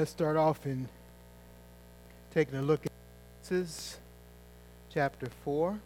Let's 0.00 0.12
start 0.12 0.38
off 0.38 0.64
in 0.64 0.88
taking 2.32 2.54
a 2.54 2.62
look 2.62 2.86
at 2.86 2.92
Genesis 3.46 3.98
chapter 4.88 5.26
4. 5.44 5.78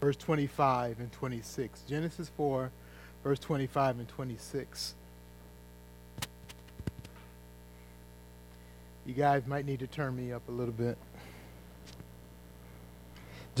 Verse 0.00 0.14
25 0.14 1.00
and 1.00 1.10
26. 1.10 1.80
Genesis 1.88 2.30
4, 2.36 2.70
verse 3.24 3.40
25 3.40 3.98
and 3.98 4.08
26. 4.08 4.94
You 9.04 9.14
guys 9.14 9.48
might 9.48 9.66
need 9.66 9.80
to 9.80 9.88
turn 9.88 10.14
me 10.14 10.32
up 10.32 10.48
a 10.48 10.52
little 10.52 10.74
bit. 10.74 10.96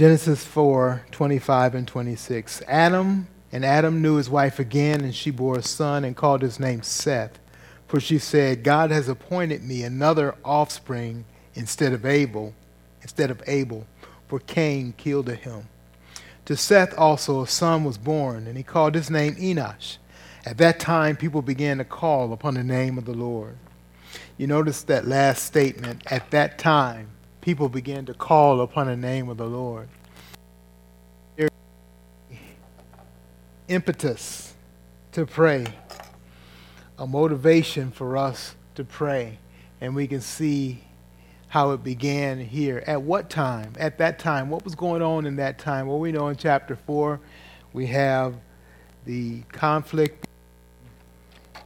Genesis 0.00 0.42
4 0.46 1.04
25 1.10 1.74
and 1.74 1.86
26. 1.86 2.62
Adam, 2.66 3.28
and 3.52 3.66
Adam 3.66 4.00
knew 4.00 4.16
his 4.16 4.30
wife 4.30 4.58
again, 4.58 5.02
and 5.02 5.14
she 5.14 5.30
bore 5.30 5.58
a 5.58 5.62
son 5.62 6.06
and 6.06 6.16
called 6.16 6.40
his 6.40 6.58
name 6.58 6.82
Seth. 6.82 7.38
For 7.86 8.00
she 8.00 8.18
said, 8.18 8.64
God 8.64 8.90
has 8.90 9.10
appointed 9.10 9.62
me 9.62 9.82
another 9.82 10.36
offspring 10.42 11.26
instead 11.52 11.92
of 11.92 12.06
Abel, 12.06 12.54
instead 13.02 13.30
of 13.30 13.42
Abel, 13.46 13.86
for 14.26 14.38
Cain 14.38 14.94
killed 14.96 15.28
him. 15.28 15.68
To 16.46 16.56
Seth 16.56 16.96
also 16.96 17.42
a 17.42 17.46
son 17.46 17.84
was 17.84 17.98
born, 17.98 18.46
and 18.46 18.56
he 18.56 18.62
called 18.62 18.94
his 18.94 19.10
name 19.10 19.34
Enosh. 19.34 19.98
At 20.46 20.56
that 20.56 20.80
time, 20.80 21.14
people 21.14 21.42
began 21.42 21.76
to 21.76 21.84
call 21.84 22.32
upon 22.32 22.54
the 22.54 22.64
name 22.64 22.96
of 22.96 23.04
the 23.04 23.12
Lord. 23.12 23.58
You 24.38 24.46
notice 24.46 24.82
that 24.84 25.06
last 25.06 25.44
statement, 25.44 26.04
at 26.06 26.30
that 26.30 26.58
time, 26.58 27.10
people 27.40 27.68
began 27.68 28.06
to 28.06 28.14
call 28.14 28.60
upon 28.60 28.86
the 28.86 28.96
name 28.96 29.28
of 29.28 29.36
the 29.36 29.46
Lord. 29.46 29.88
There's 31.36 31.50
impetus 33.68 34.54
to 35.12 35.26
pray, 35.26 35.66
a 36.98 37.06
motivation 37.06 37.90
for 37.90 38.16
us 38.16 38.54
to 38.74 38.84
pray, 38.84 39.38
and 39.80 39.94
we 39.94 40.06
can 40.06 40.20
see 40.20 40.84
how 41.48 41.72
it 41.72 41.82
began 41.82 42.38
here. 42.38 42.82
At 42.86 43.02
what 43.02 43.28
time? 43.28 43.72
At 43.78 43.98
that 43.98 44.18
time. 44.18 44.50
What 44.50 44.64
was 44.64 44.74
going 44.74 45.02
on 45.02 45.26
in 45.26 45.36
that 45.36 45.58
time? 45.58 45.86
Well, 45.86 45.98
we 45.98 46.12
know 46.12 46.28
in 46.28 46.36
chapter 46.36 46.76
4 46.76 47.20
we 47.72 47.86
have 47.86 48.34
the 49.04 49.40
conflict 49.52 50.26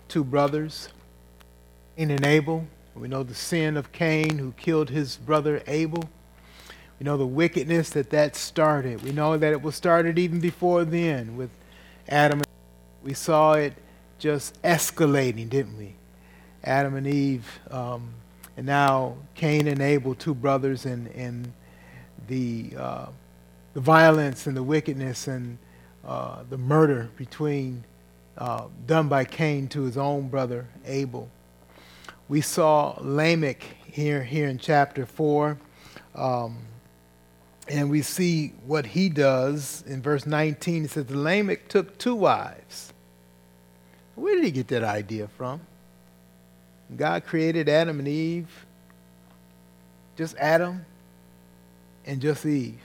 two 0.09 0.25
brothers, 0.25 0.89
Cain 1.97 2.11
and 2.11 2.25
Abel. 2.25 2.67
We 2.95 3.09
know 3.09 3.25
the 3.25 3.35
sin 3.35 3.77
of 3.77 3.91
Cain 3.91 4.39
who 4.39 4.53
killed 4.53 4.91
his 4.91 5.17
brother 5.17 5.63
Abel. 5.67 6.05
We 7.01 7.05
know 7.05 7.17
the 7.17 7.27
wickedness 7.27 7.91
that 7.91 8.11
that 8.11 8.37
started. 8.37 9.03
We 9.03 9.11
know 9.11 9.37
that 9.37 9.53
it 9.53 9.63
was 9.63 9.75
started 9.75 10.17
even 10.17 10.39
before 10.39 10.85
then 10.85 11.37
with 11.37 11.51
Adam 12.09 12.39
and 12.39 12.47
We 13.03 13.13
saw 13.13 13.55
it 13.55 13.75
just 14.21 14.63
escalating, 14.63 15.51
didn't 15.51 15.77
we? 15.77 15.95
Adam 16.63 16.95
and 16.95 17.07
Eve, 17.07 17.61
um, 17.71 18.15
and 18.57 18.65
now 18.65 19.17
Cain 19.35 19.67
and 19.67 19.83
Abel, 19.83 20.15
two 20.15 20.35
brothers, 20.35 20.87
and, 20.87 21.09
and 21.09 21.53
the, 22.29 22.73
uh, 22.79 23.07
the 23.75 23.81
violence 23.81 24.47
and 24.47 24.57
the 24.57 24.63
wickedness 24.63 25.27
and 25.27 25.59
uh, 26.07 26.45
the 26.49 26.57
murder 26.57 27.11
between 27.17 27.85
uh, 28.39 28.67
done 28.87 29.09
by 29.09 29.25
Cain 29.25 29.67
to 29.69 29.83
his 29.83 29.99
own 29.99 30.29
brother 30.29 30.67
Abel 30.87 31.29
we 32.29 32.41
saw 32.41 32.97
Lamech 33.01 33.63
here, 33.87 34.23
here 34.23 34.49
in 34.49 34.59
chapter 34.59 35.07
4. 35.07 35.59
Um, 36.15 36.59
and 37.69 37.91
we 37.91 38.03
see 38.03 38.49
what 38.67 38.87
he 38.87 39.09
does 39.09 39.83
in 39.87 40.03
verse 40.03 40.27
19. 40.27 40.85
It 40.85 40.91
says, 40.91 41.11
Lamech 41.11 41.69
took 41.69 41.99
two 41.99 42.15
wives. 42.15 42.93
Where 44.15 44.35
did 44.35 44.45
he 44.45 44.51
get 44.51 44.69
that 44.69 44.85
idea 44.85 45.29
from? 45.29 45.61
God 46.95 47.25
created 47.25 47.69
Adam 47.69 47.99
and 47.99 48.07
Eve, 48.07 48.67
just 50.17 50.37
Adam 50.37 50.85
and 52.07 52.21
just 52.21 52.45
Eve. 52.45 52.79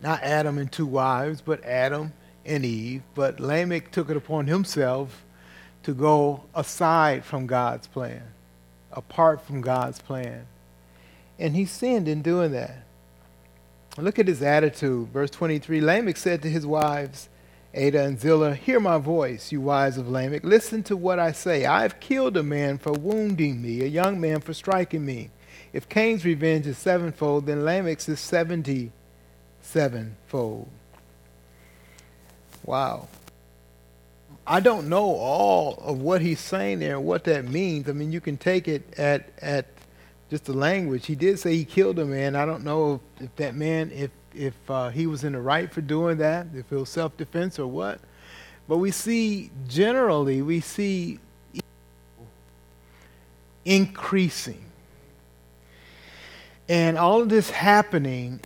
Not 0.00 0.22
Adam 0.22 0.58
and 0.58 0.70
two 0.70 0.86
wives, 0.86 1.40
but 1.40 1.64
Adam 1.64 2.12
and 2.44 2.64
Eve. 2.64 3.02
But 3.14 3.40
Lamech 3.40 3.90
took 3.90 4.10
it 4.10 4.16
upon 4.16 4.46
himself 4.48 5.24
to 5.82 5.92
go 5.92 6.44
aside 6.54 7.24
from 7.24 7.46
God's 7.46 7.86
plan, 7.86 8.22
apart 8.92 9.42
from 9.42 9.60
God's 9.60 10.00
plan. 10.00 10.46
And 11.38 11.56
he 11.56 11.64
sinned 11.64 12.08
in 12.08 12.22
doing 12.22 12.52
that. 12.52 12.84
Look 13.98 14.18
at 14.18 14.28
his 14.28 14.42
attitude. 14.42 15.08
Verse 15.08 15.30
23 15.30 15.80
Lamech 15.80 16.16
said 16.16 16.42
to 16.42 16.50
his 16.50 16.66
wives, 16.66 17.28
Adah 17.74 18.04
and 18.04 18.20
Zillah, 18.20 18.54
Hear 18.54 18.80
my 18.80 18.98
voice, 18.98 19.50
you 19.50 19.60
wives 19.60 19.98
of 19.98 20.08
Lamech. 20.08 20.44
Listen 20.44 20.82
to 20.84 20.96
what 20.96 21.18
I 21.18 21.32
say. 21.32 21.64
I 21.64 21.82
have 21.82 22.00
killed 22.00 22.36
a 22.36 22.42
man 22.42 22.78
for 22.78 22.92
wounding 22.92 23.60
me, 23.62 23.82
a 23.82 23.86
young 23.86 24.20
man 24.20 24.40
for 24.40 24.54
striking 24.54 25.04
me. 25.04 25.30
If 25.72 25.88
Cain's 25.88 26.24
revenge 26.24 26.66
is 26.66 26.76
sevenfold, 26.78 27.46
then 27.46 27.64
Lamech's 27.64 28.08
is 28.08 28.20
seventy 28.20 28.92
sevenfold. 29.62 30.68
Wow. 32.64 33.08
I 34.46 34.60
don't 34.60 34.88
know 34.88 35.14
all 35.14 35.74
of 35.76 36.00
what 36.00 36.20
he's 36.20 36.40
saying 36.40 36.80
there 36.80 36.96
and 36.96 37.04
what 37.04 37.24
that 37.24 37.44
means. 37.44 37.88
I 37.88 37.92
mean, 37.92 38.12
you 38.12 38.20
can 38.20 38.36
take 38.36 38.66
it 38.66 38.98
at 38.98 39.30
at 39.40 39.66
just 40.30 40.46
the 40.46 40.52
language. 40.52 41.06
He 41.06 41.14
did 41.14 41.38
say 41.38 41.56
he 41.56 41.64
killed 41.64 41.98
a 41.98 42.04
man. 42.04 42.34
I 42.34 42.44
don't 42.44 42.64
know 42.64 43.00
if, 43.18 43.24
if 43.24 43.36
that 43.36 43.54
man, 43.54 43.90
if 43.92 44.10
if 44.34 44.54
uh, 44.68 44.88
he 44.88 45.06
was 45.06 45.24
in 45.24 45.34
the 45.34 45.40
right 45.40 45.72
for 45.72 45.80
doing 45.80 46.18
that, 46.18 46.46
if 46.54 46.72
it 46.72 46.76
was 46.76 46.88
self-defense 46.88 47.58
or 47.58 47.66
what. 47.66 48.00
But 48.66 48.78
we 48.78 48.90
see 48.90 49.50
generally, 49.68 50.42
we 50.42 50.60
see 50.60 51.18
increasing. 53.64 54.64
And 56.68 56.96
all 56.96 57.20
of 57.20 57.28
this 57.28 57.50
happening 57.50 58.40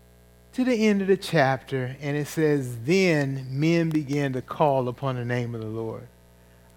to 0.57 0.65
the 0.65 0.87
end 0.87 1.03
of 1.03 1.09
the 1.09 1.19
chapter, 1.19 1.95
and 2.01 2.17
it 2.17 2.27
says, 2.27 2.79
Then 2.85 3.47
men 3.51 3.91
began 3.91 4.33
to 4.33 4.41
call 4.41 4.89
upon 4.89 5.17
the 5.17 5.25
name 5.25 5.55
of 5.55 5.61
the 5.61 5.67
Lord. 5.67 6.09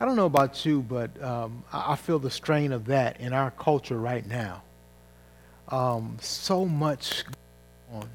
I 0.01 0.05
don't 0.05 0.17
know 0.17 0.25
about 0.25 0.65
you, 0.65 0.81
but 0.81 1.23
um, 1.23 1.63
I 1.71 1.95
feel 1.95 2.19
the 2.19 2.29
strain 2.29 2.73
of 2.73 2.87
that 2.87 3.21
in 3.21 3.31
our 3.31 3.51
culture 3.51 3.97
right 3.97 4.27
now. 4.27 4.63
Um, 5.69 6.17
so 6.19 6.65
much 6.65 7.23
on. 7.93 8.09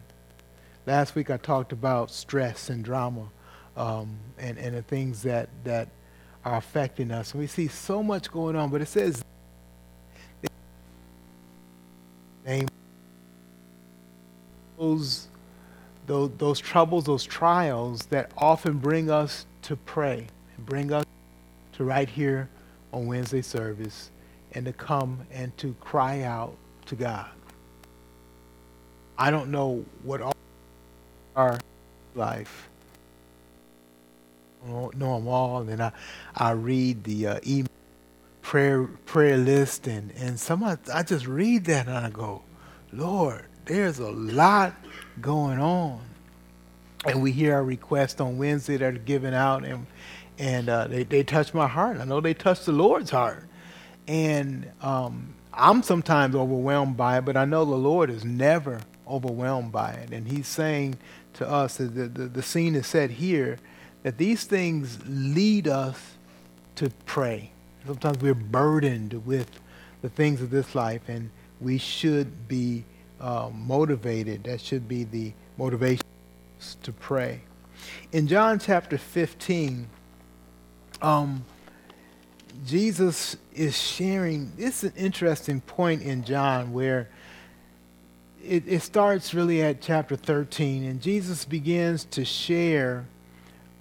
Last 0.85 1.15
week 1.15 1.31
I 1.31 1.39
talked 1.39 1.73
about 1.73 2.11
stress 2.11 2.69
and 2.69 2.85
drama 2.85 3.31
um, 3.75 4.19
and, 4.37 4.59
and 4.59 4.77
the 4.77 4.83
things 4.83 5.23
that, 5.23 5.49
that 5.65 5.89
are 6.45 6.59
affecting 6.59 7.11
us. 7.11 7.35
We 7.35 7.47
see 7.47 7.69
so 7.69 8.03
much 8.03 8.31
going 8.31 8.55
on, 8.55 8.69
but 8.69 8.83
it 8.83 8.89
says, 8.89 9.25
name 12.45 12.69
those 14.77 15.29
those, 16.07 16.31
those 16.39 16.61
troubles, 16.61 17.05
those 17.05 17.25
trials 17.25 18.07
that 18.07 18.31
often 18.37 18.79
bring 18.79 19.11
us 19.11 19.47
to 19.63 19.77
pray 19.77 20.27
and 20.57 20.67
bring 20.67 20.93
us 20.93 21.05
to 21.75 21.85
right 21.85 22.09
here 22.09 22.49
on 22.93 23.07
Wednesday 23.07 23.43
service 23.43 24.11
and 24.53 24.65
to 24.67 24.73
come 24.73 25.27
and 25.33 25.57
to 25.59 25.75
cry 25.81 26.23
out 26.23 26.57
to 26.87 26.95
God. 26.95 27.29
I 29.19 29.31
don't 29.31 29.51
know 29.51 29.85
what 30.03 30.21
all 30.21 30.35
our 31.37 31.59
life. 32.15 32.69
I 34.65 34.71
don't 34.71 34.97
know 34.97 35.19
them 35.19 35.29
all, 35.29 35.61
and 35.61 35.69
then 35.69 35.81
I, 35.81 35.93
I 36.35 36.53
read 36.53 37.05
the 37.05 37.27
uh, 37.27 37.41
email 37.47 37.69
prayer 38.43 38.85
prayer 39.07 39.37
list, 39.37 39.87
and 39.87 40.13
and 40.17 40.39
some 40.41 40.65
I, 40.65 40.79
I 40.93 41.03
just 41.03 41.27
read 41.27 41.67
that 41.67 41.87
and 41.87 41.97
I 41.97 42.11
go, 42.11 42.43
Lord, 42.93 43.47
there's 43.67 43.99
a 43.99 44.11
lot 44.11 44.75
going 45.21 45.59
on. 45.59 46.01
And 47.07 47.23
we 47.23 47.33
hear 47.33 47.55
our 47.55 47.65
requests 47.65 48.21
on 48.21 48.39
Wednesday 48.39 48.77
that 48.79 48.95
are 48.95 48.99
given 48.99 49.35
out, 49.35 49.65
and 49.65 49.87
and 50.39 50.69
uh, 50.69 50.87
they 50.87 51.05
they 51.05 51.23
touch 51.23 51.53
my 51.53 51.69
heart. 51.69 51.99
I 51.99 52.05
know 52.05 52.21
they 52.21 52.35
touch 52.35 52.65
the 52.65 52.73
Lord's 52.73 53.11
heart, 53.11 53.45
and 54.09 54.71
um, 54.81 55.35
I'm 55.53 55.83
sometimes 55.83 56.35
overwhelmed 56.35 56.97
by 56.97 57.19
it, 57.19 57.25
but 57.25 57.37
I 57.37 57.45
know 57.45 57.65
the 57.65 57.75
Lord 57.75 58.09
is 58.11 58.25
never 58.25 58.81
overwhelmed 59.07 59.71
by 59.71 59.93
it. 59.93 60.13
And 60.13 60.29
He's 60.29 60.49
saying 60.49 60.99
to 61.35 61.49
us 61.49 61.77
that 61.77 61.95
the, 61.95 62.09
the, 62.09 62.27
the 62.27 62.43
scene 62.43 62.75
is 62.75 62.87
set 62.87 63.11
here 63.11 63.59
that 64.03 64.19
these 64.19 64.45
things 64.45 64.99
lead 65.07 65.67
us 65.67 66.13
to 66.77 66.91
pray. 67.07 67.51
Sometimes 67.87 68.19
we're 68.19 68.35
burdened 68.35 69.27
with 69.27 69.61
the 70.03 70.09
things 70.09 70.41
of 70.43 70.51
this 70.51 70.75
life, 70.75 71.09
and 71.09 71.31
we 71.61 71.79
should 71.79 72.47
be 72.47 72.85
uh, 73.25 73.49
motivated. 73.53 74.45
That 74.45 74.61
should 74.61 74.87
be 74.87 75.05
the 75.05 75.33
motivation 75.57 76.05
to 76.83 76.93
pray. 76.93 77.41
In 78.13 78.29
John 78.29 78.59
chapter 78.59 78.99
15, 78.99 79.89
um, 81.01 81.45
Jesus 82.67 83.37
is 83.55 83.81
sharing. 83.81 84.53
This 84.57 84.85
is 84.85 84.91
an 84.91 84.97
interesting 84.97 85.63
point 85.63 86.03
in 86.03 86.23
John 86.25 86.75
where 86.75 87.09
it, 88.45 88.65
it 88.67 88.83
starts 88.83 89.33
really 89.33 89.63
at 89.63 89.81
chapter 89.81 90.17
13, 90.17 90.85
and 90.85 91.01
Jesus 91.01 91.47
begins 91.47 92.05
to 92.07 92.27
share 92.27 93.07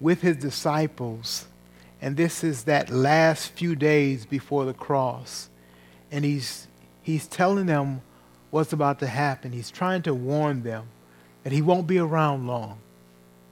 with 0.00 0.22
his 0.22 0.38
disciples. 0.38 1.46
And 2.00 2.16
this 2.16 2.42
is 2.44 2.64
that 2.64 2.88
last 2.88 3.48
few 3.48 3.76
days 3.76 4.24
before 4.24 4.64
the 4.64 4.74
cross. 4.74 5.50
And 6.10 6.24
he's, 6.24 6.66
he's 7.02 7.26
telling 7.26 7.66
them 7.66 8.00
what's 8.54 8.72
about 8.72 9.00
to 9.00 9.06
happen. 9.08 9.50
He's 9.50 9.68
trying 9.68 10.02
to 10.02 10.14
warn 10.14 10.62
them 10.62 10.86
that 11.42 11.52
he 11.52 11.60
won't 11.60 11.88
be 11.88 11.98
around 11.98 12.46
long. 12.46 12.78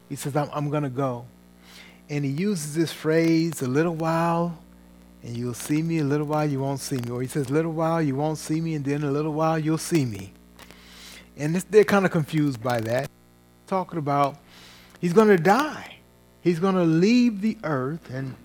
He 0.08 0.14
says, 0.14 0.36
I'm, 0.36 0.48
I'm 0.52 0.70
going 0.70 0.84
to 0.84 0.88
go. 0.88 1.26
And 2.08 2.24
he 2.24 2.30
uses 2.30 2.76
this 2.76 2.92
phrase, 2.92 3.62
a 3.62 3.66
little 3.66 3.96
while, 3.96 4.56
and 5.24 5.36
you'll 5.36 5.54
see 5.54 5.82
me, 5.82 5.98
a 5.98 6.04
little 6.04 6.28
while 6.28 6.48
you 6.48 6.60
won't 6.60 6.78
see 6.78 6.98
me. 6.98 7.10
Or 7.10 7.20
he 7.20 7.26
says, 7.26 7.50
a 7.50 7.52
little 7.52 7.72
while 7.72 8.00
you 8.00 8.14
won't 8.14 8.38
see 8.38 8.60
me, 8.60 8.76
and 8.76 8.84
then 8.84 9.02
a 9.02 9.10
little 9.10 9.32
while 9.32 9.58
you'll 9.58 9.76
see 9.76 10.04
me. 10.04 10.32
And 11.36 11.56
this, 11.56 11.64
they're 11.64 11.82
kind 11.82 12.04
of 12.04 12.12
confused 12.12 12.62
by 12.62 12.78
that. 12.82 13.10
Talking 13.66 13.98
about 13.98 14.36
he's 15.00 15.12
going 15.12 15.28
to 15.28 15.36
die. 15.36 15.96
He's 16.42 16.60
going 16.60 16.76
to 16.76 16.84
leave 16.84 17.40
the 17.40 17.58
earth 17.64 18.08
and 18.08 18.36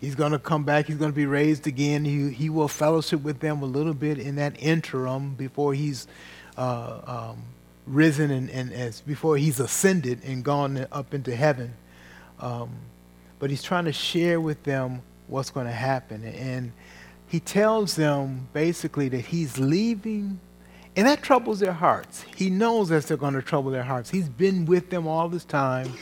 he's 0.00 0.14
going 0.14 0.32
to 0.32 0.38
come 0.38 0.64
back. 0.64 0.86
He's 0.86 0.96
going 0.96 1.10
to 1.10 1.16
be 1.16 1.26
raised 1.26 1.66
again. 1.66 2.04
He, 2.04 2.30
he 2.30 2.50
will 2.50 2.68
fellowship 2.68 3.22
with 3.22 3.40
them 3.40 3.62
a 3.62 3.66
little 3.66 3.94
bit 3.94 4.18
in 4.18 4.36
that 4.36 4.60
interim 4.60 5.34
before 5.34 5.74
he's 5.74 6.06
uh, 6.56 7.32
um, 7.32 7.42
risen 7.86 8.30
and, 8.30 8.50
and 8.50 8.72
as 8.72 9.00
before 9.00 9.36
he's 9.36 9.60
ascended 9.60 10.22
and 10.24 10.44
gone 10.44 10.86
up 10.92 11.14
into 11.14 11.34
heaven. 11.34 11.74
Um, 12.38 12.70
but 13.38 13.50
he's 13.50 13.62
trying 13.62 13.84
to 13.84 13.92
share 13.92 14.40
with 14.40 14.62
them 14.64 15.02
what's 15.26 15.50
going 15.50 15.66
to 15.66 15.72
happen. 15.72 16.24
And 16.24 16.72
he 17.26 17.40
tells 17.40 17.96
them 17.96 18.48
basically 18.52 19.08
that 19.10 19.26
he's 19.26 19.58
leaving 19.58 20.40
and 20.96 21.06
that 21.06 21.22
troubles 21.22 21.60
their 21.60 21.72
hearts. 21.72 22.24
He 22.36 22.50
knows 22.50 22.88
that 22.88 23.04
they're 23.04 23.16
going 23.16 23.34
to 23.34 23.42
trouble 23.42 23.70
their 23.70 23.84
hearts. 23.84 24.10
He's 24.10 24.28
been 24.28 24.66
with 24.66 24.90
them 24.90 25.06
all 25.06 25.28
this 25.28 25.44
time, 25.44 25.92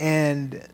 and 0.00 0.66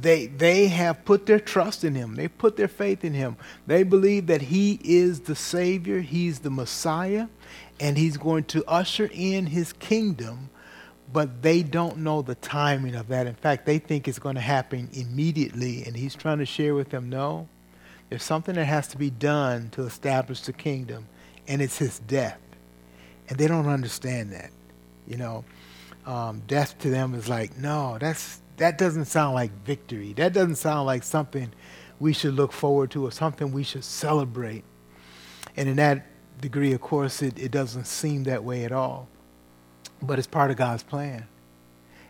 they, 0.00 0.26
they 0.26 0.68
have 0.68 1.04
put 1.04 1.26
their 1.26 1.40
trust 1.40 1.84
in 1.84 1.94
him. 1.94 2.14
They 2.14 2.28
put 2.28 2.56
their 2.56 2.68
faith 2.68 3.04
in 3.04 3.14
him. 3.14 3.36
They 3.66 3.82
believe 3.82 4.26
that 4.26 4.42
he 4.42 4.78
is 4.82 5.20
the 5.20 5.34
Savior, 5.34 6.00
he's 6.00 6.40
the 6.40 6.50
Messiah, 6.50 7.28
and 7.80 7.96
he's 7.96 8.16
going 8.16 8.44
to 8.44 8.64
usher 8.66 9.08
in 9.12 9.46
his 9.46 9.72
kingdom, 9.72 10.50
but 11.12 11.42
they 11.42 11.62
don't 11.62 11.98
know 11.98 12.22
the 12.22 12.34
timing 12.36 12.94
of 12.94 13.08
that. 13.08 13.26
In 13.26 13.34
fact, 13.34 13.66
they 13.66 13.78
think 13.78 14.06
it's 14.06 14.18
going 14.18 14.34
to 14.34 14.40
happen 14.40 14.88
immediately, 14.92 15.84
and 15.84 15.96
he's 15.96 16.14
trying 16.14 16.38
to 16.38 16.46
share 16.46 16.74
with 16.74 16.90
them 16.90 17.08
no, 17.08 17.48
there's 18.10 18.22
something 18.22 18.54
that 18.54 18.64
has 18.64 18.88
to 18.88 18.98
be 18.98 19.10
done 19.10 19.70
to 19.70 19.82
establish 19.82 20.42
the 20.42 20.52
kingdom, 20.52 21.06
and 21.46 21.60
it's 21.60 21.78
his 21.78 21.98
death 22.00 22.38
and 23.28 23.38
they 23.38 23.46
don't 23.46 23.68
understand 23.68 24.32
that. 24.32 24.50
You 25.06 25.16
know, 25.16 25.44
um, 26.06 26.42
death 26.46 26.78
to 26.80 26.90
them 26.90 27.14
is 27.14 27.28
like, 27.28 27.56
no, 27.58 27.98
that's 27.98 28.40
that 28.58 28.78
doesn't 28.78 29.06
sound 29.06 29.34
like 29.34 29.50
victory. 29.64 30.12
That 30.12 30.32
doesn't 30.32 30.56
sound 30.56 30.86
like 30.86 31.02
something 31.02 31.52
we 31.98 32.12
should 32.12 32.34
look 32.34 32.52
forward 32.52 32.90
to 32.92 33.06
or 33.06 33.10
something 33.10 33.52
we 33.52 33.64
should 33.64 33.84
celebrate. 33.84 34.64
And 35.56 35.68
in 35.68 35.76
that 35.76 36.06
degree, 36.40 36.72
of 36.72 36.80
course, 36.80 37.22
it, 37.22 37.38
it 37.38 37.50
doesn't 37.50 37.86
seem 37.86 38.24
that 38.24 38.44
way 38.44 38.64
at 38.64 38.72
all. 38.72 39.08
But 40.00 40.18
it's 40.18 40.28
part 40.28 40.50
of 40.50 40.56
God's 40.56 40.82
plan. 40.82 41.26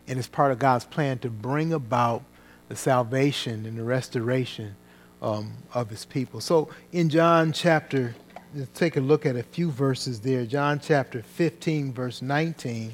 And 0.06 0.18
it's 0.18 0.28
part 0.28 0.52
of 0.52 0.58
God's 0.58 0.84
plan 0.84 1.18
to 1.20 1.30
bring 1.30 1.72
about 1.72 2.22
the 2.68 2.76
salvation 2.76 3.64
and 3.64 3.78
the 3.78 3.84
restoration 3.84 4.76
um, 5.22 5.52
of 5.72 5.90
his 5.90 6.04
people. 6.04 6.40
So 6.40 6.68
in 6.92 7.08
John 7.08 7.52
chapter 7.52 8.14
let's 8.54 8.78
take 8.78 8.96
a 8.96 9.00
look 9.00 9.26
at 9.26 9.36
a 9.36 9.42
few 9.42 9.70
verses 9.70 10.20
there. 10.20 10.44
John 10.44 10.80
chapter 10.80 11.22
15, 11.22 11.92
verse 11.92 12.22
19. 12.22 12.92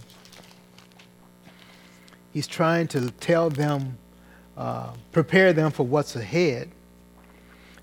He's 2.35 2.47
trying 2.47 2.89
to 2.89 3.11
tell 3.13 3.49
them, 3.49 3.97
uh, 4.57 4.93
prepare 5.13 5.55
them 5.55 5.71
for 5.71 5.85
what's 5.85 6.15
ahead. 6.15 6.71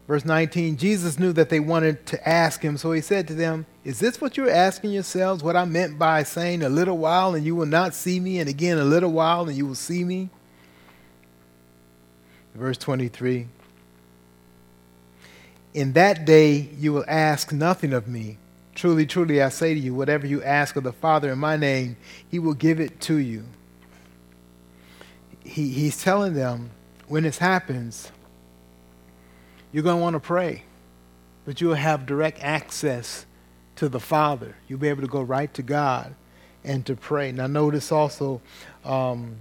Verse 0.07 0.25
19 0.25 0.77
Jesus 0.77 1.17
knew 1.17 1.33
that 1.33 1.49
they 1.49 1.59
wanted 1.59 2.05
to 2.07 2.29
ask 2.29 2.61
him, 2.61 2.77
so 2.77 2.91
he 2.91 3.01
said 3.01 3.27
to 3.29 3.33
them, 3.33 3.65
Is 3.83 3.99
this 3.99 4.21
what 4.21 4.37
you're 4.37 4.51
asking 4.51 4.91
yourselves? 4.91 5.41
What 5.41 5.55
I 5.55 5.65
meant 5.65 5.97
by 5.97 6.21
saying, 6.21 6.61
A 6.61 6.69
little 6.69 6.99
while 6.99 7.33
and 7.33 7.43
you 7.43 7.55
will 7.55 7.65
not 7.65 7.95
see 7.95 8.19
me, 8.19 8.37
and 8.37 8.47
again 8.47 8.77
a 8.77 8.83
little 8.83 9.11
while 9.11 9.47
and 9.47 9.57
you 9.57 9.65
will 9.65 9.73
see 9.73 10.03
me? 10.03 10.29
Verse 12.53 12.77
23 12.77 13.47
in 15.73 15.93
that 15.93 16.25
day 16.25 16.69
you 16.77 16.93
will 16.93 17.05
ask 17.07 17.51
nothing 17.51 17.93
of 17.93 18.07
me. 18.07 18.37
Truly, 18.75 19.05
truly, 19.05 19.41
I 19.41 19.49
say 19.49 19.73
to 19.73 19.79
you, 19.79 19.93
whatever 19.93 20.25
you 20.25 20.41
ask 20.43 20.75
of 20.75 20.83
the 20.83 20.93
Father 20.93 21.31
in 21.31 21.39
my 21.39 21.57
name, 21.57 21.97
he 22.29 22.39
will 22.39 22.53
give 22.53 22.79
it 22.79 22.99
to 23.01 23.17
you. 23.17 23.43
He, 25.43 25.69
he's 25.69 26.01
telling 26.01 26.33
them 26.33 26.71
when 27.07 27.23
this 27.23 27.37
happens, 27.37 28.11
you're 29.71 29.83
going 29.83 29.97
to 29.97 30.01
want 30.01 30.13
to 30.15 30.19
pray, 30.19 30.63
but 31.45 31.61
you'll 31.61 31.73
have 31.73 32.05
direct 32.05 32.39
access 32.41 33.25
to 33.77 33.89
the 33.89 33.99
Father. 33.99 34.55
You'll 34.67 34.79
be 34.79 34.89
able 34.89 35.01
to 35.01 35.07
go 35.07 35.21
right 35.21 35.53
to 35.55 35.63
God 35.63 36.13
and 36.63 36.85
to 36.85 36.95
pray. 36.95 37.31
Now, 37.31 37.47
notice 37.47 37.91
also 37.91 38.41
um, 38.85 39.37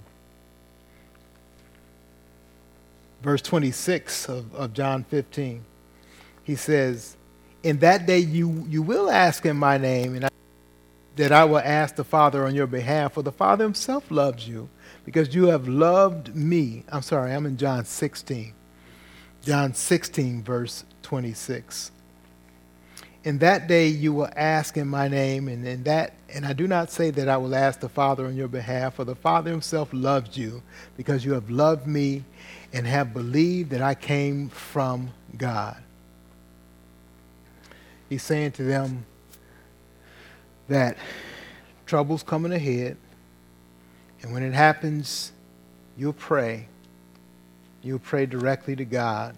verse 3.23 3.43
26 3.43 4.29
of, 4.29 4.55
of 4.55 4.73
John 4.73 5.05
15 5.05 5.65
he 6.51 6.57
says, 6.57 7.17
In 7.63 7.79
that 7.79 8.07
day 8.07 8.19
you, 8.19 8.67
you 8.69 8.83
will 8.83 9.09
ask 9.09 9.47
in 9.47 9.57
my 9.57 9.79
name, 9.79 10.17
and 10.17 10.25
I, 10.25 10.29
that 11.17 11.33
I 11.33 11.45
will 11.45 11.59
ask 11.59 11.97
the 11.97 12.05
Father 12.05 12.45
on 12.47 12.55
your 12.55 12.67
behalf, 12.67 13.15
for 13.15 13.23
the 13.23 13.33
Father 13.33 13.65
himself 13.65 14.11
loves 14.11 14.49
you, 14.49 14.69
because 15.05 15.35
you 15.35 15.47
have 15.47 15.69
loved 15.69 16.35
me. 16.35 16.85
I'm 16.89 17.03
sorry, 17.03 17.33
I'm 17.33 17.47
in 17.47 17.57
John 17.57 17.85
16. 17.85 18.55
John 19.43 19.75
16, 19.75 20.43
verse 20.43 20.85
26. 21.03 21.91
In 23.23 23.39
that 23.39 23.67
day 23.69 23.89
you 23.89 24.13
will 24.13 24.31
ask 24.35 24.77
in 24.77 24.89
my 24.89 25.09
name, 25.09 25.49
and 25.49 25.67
in 25.67 25.83
that 25.85 26.15
and 26.33 26.47
I 26.47 26.53
do 26.53 26.69
not 26.69 26.91
say 26.93 27.11
that 27.11 27.29
I 27.29 27.37
will 27.37 27.55
ask 27.55 27.81
the 27.81 27.89
Father 27.89 28.27
on 28.27 28.37
your 28.37 28.49
behalf, 28.49 28.95
for 28.95 29.05
the 29.05 29.17
Father 29.17 29.51
himself 29.51 29.89
loves 29.93 30.37
you, 30.37 30.63
because 30.97 31.25
you 31.25 31.33
have 31.33 31.51
loved 31.51 31.87
me 31.87 32.25
and 32.73 32.87
have 32.87 33.13
believed 33.13 33.71
that 33.71 33.83
I 33.83 33.95
came 33.95 34.49
from 34.49 35.11
God. 35.37 35.77
He's 38.09 38.23
saying 38.23 38.53
to 38.53 38.63
them 38.63 39.07
that 40.71 40.97
trouble's 41.85 42.23
coming 42.23 42.53
ahead, 42.53 42.97
and 44.23 44.33
when 44.33 44.43
it 44.43 44.55
happens, 44.55 45.33
you'll 45.97 46.13
pray. 46.13 46.69
You'll 47.83 47.99
pray 47.99 48.27
directly 48.27 48.77
to 48.77 48.85
God. 48.85 49.37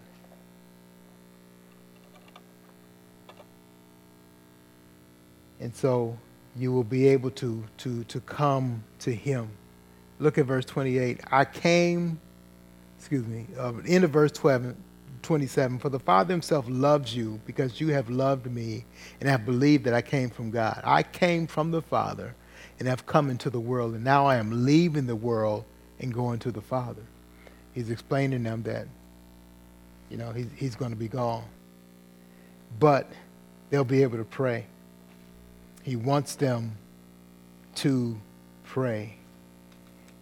And 5.58 5.74
so 5.74 6.18
you 6.54 6.70
will 6.72 6.84
be 6.84 7.08
able 7.08 7.30
to, 7.30 7.64
to, 7.78 8.04
to 8.04 8.20
come 8.20 8.84
to 8.98 9.14
Him. 9.14 9.48
Look 10.18 10.36
at 10.36 10.44
verse 10.44 10.66
28. 10.66 11.20
I 11.30 11.44
came, 11.46 12.20
excuse 12.98 13.26
me, 13.26 13.46
uh, 13.58 13.72
end 13.86 14.04
of 14.04 14.10
verse 14.10 14.32
12, 14.32 14.74
27 15.23 15.79
For 15.79 15.88
the 15.88 15.99
Father 15.99 16.33
himself 16.33 16.67
loves 16.69 17.14
you 17.14 17.41
because 17.47 17.81
you 17.81 17.88
have 17.88 18.11
loved 18.11 18.47
me 18.47 18.85
and 19.21 19.29
have 19.29 19.47
believed 19.47 19.85
that 19.85 19.95
I 19.95 20.02
came 20.02 20.31
from 20.31 20.50
God. 20.50 20.81
I 20.85 21.02
came 21.02 21.47
from 21.47 21.71
the 21.71 21.83
Father 21.83 22.35
and 22.79 22.88
have 22.88 23.07
come 23.07 23.31
into 23.31 23.50
the 23.50 23.61
world, 23.61 23.95
and 23.95 24.05
now 24.05 24.26
I 24.26 24.37
am 24.37 24.64
leaving 24.64 25.07
the 25.07 25.17
world 25.17 25.64
and 26.00 26.12
going 26.12 26.38
to 26.41 26.50
the 26.50 26.61
Father. 26.61 27.02
He's 27.73 27.91
explaining 27.91 28.43
them 28.43 28.62
that, 28.64 28.87
you 30.11 30.17
know, 30.17 30.33
he's, 30.33 30.49
he's 30.57 30.75
going 30.75 30.91
to 30.91 30.97
be 30.97 31.09
gone. 31.09 31.45
But 32.79 33.11
they'll 33.71 33.85
be 33.85 34.02
able 34.02 34.19
to 34.19 34.25
pray. 34.25 34.67
He 35.83 35.97
wants 35.97 36.35
them 36.35 36.76
to 37.76 38.19
pray. 38.64 39.14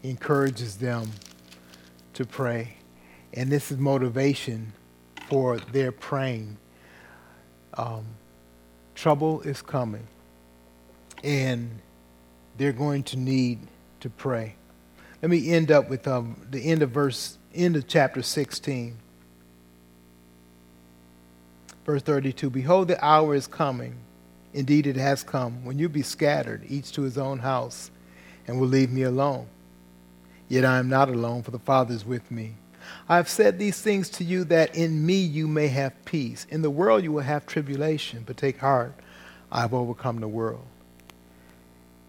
He 0.02 0.10
encourages 0.10 0.76
them 0.76 1.10
to 2.14 2.24
pray. 2.24 2.74
And 3.32 3.50
this 3.50 3.70
is 3.70 3.78
motivation 3.78 4.72
for 5.30 5.58
their 5.58 5.92
praying. 5.92 6.58
Um, 7.74 8.04
trouble 8.94 9.40
is 9.42 9.62
coming, 9.62 10.06
and 11.24 11.70
they're 12.58 12.72
going 12.72 13.04
to 13.04 13.16
need 13.16 13.60
to 14.00 14.10
pray. 14.10 14.56
Let 15.22 15.30
me 15.30 15.50
end 15.50 15.70
up 15.70 15.88
with 15.88 16.06
um, 16.08 16.46
the 16.50 16.60
end 16.60 16.82
of 16.82 16.90
verse, 16.90 17.38
end 17.54 17.76
of 17.76 17.86
chapter 17.86 18.22
16. 18.22 18.96
Verse 21.86 22.02
32 22.02 22.50
Behold, 22.50 22.88
the 22.88 23.02
hour 23.02 23.34
is 23.34 23.46
coming. 23.46 23.94
Indeed, 24.52 24.88
it 24.88 24.96
has 24.96 25.22
come 25.22 25.64
when 25.64 25.78
you 25.78 25.88
be 25.88 26.02
scattered, 26.02 26.64
each 26.66 26.90
to 26.92 27.02
his 27.02 27.16
own 27.16 27.38
house, 27.38 27.92
and 28.48 28.60
will 28.60 28.66
leave 28.66 28.90
me 28.90 29.02
alone. 29.02 29.46
Yet 30.48 30.64
I 30.64 30.78
am 30.78 30.88
not 30.88 31.08
alone, 31.08 31.44
for 31.44 31.52
the 31.52 31.60
Father 31.60 31.94
is 31.94 32.04
with 32.04 32.28
me. 32.32 32.54
I 33.08 33.16
have 33.16 33.28
said 33.28 33.58
these 33.58 33.80
things 33.80 34.08
to 34.10 34.24
you 34.24 34.44
that 34.44 34.74
in 34.76 35.04
me 35.04 35.20
you 35.20 35.48
may 35.48 35.68
have 35.68 36.04
peace. 36.04 36.46
In 36.50 36.62
the 36.62 36.70
world 36.70 37.02
you 37.02 37.12
will 37.12 37.22
have 37.22 37.46
tribulation, 37.46 38.22
but 38.26 38.36
take 38.36 38.58
heart, 38.58 38.94
I 39.50 39.62
have 39.62 39.74
overcome 39.74 40.20
the 40.20 40.28
world. 40.28 40.64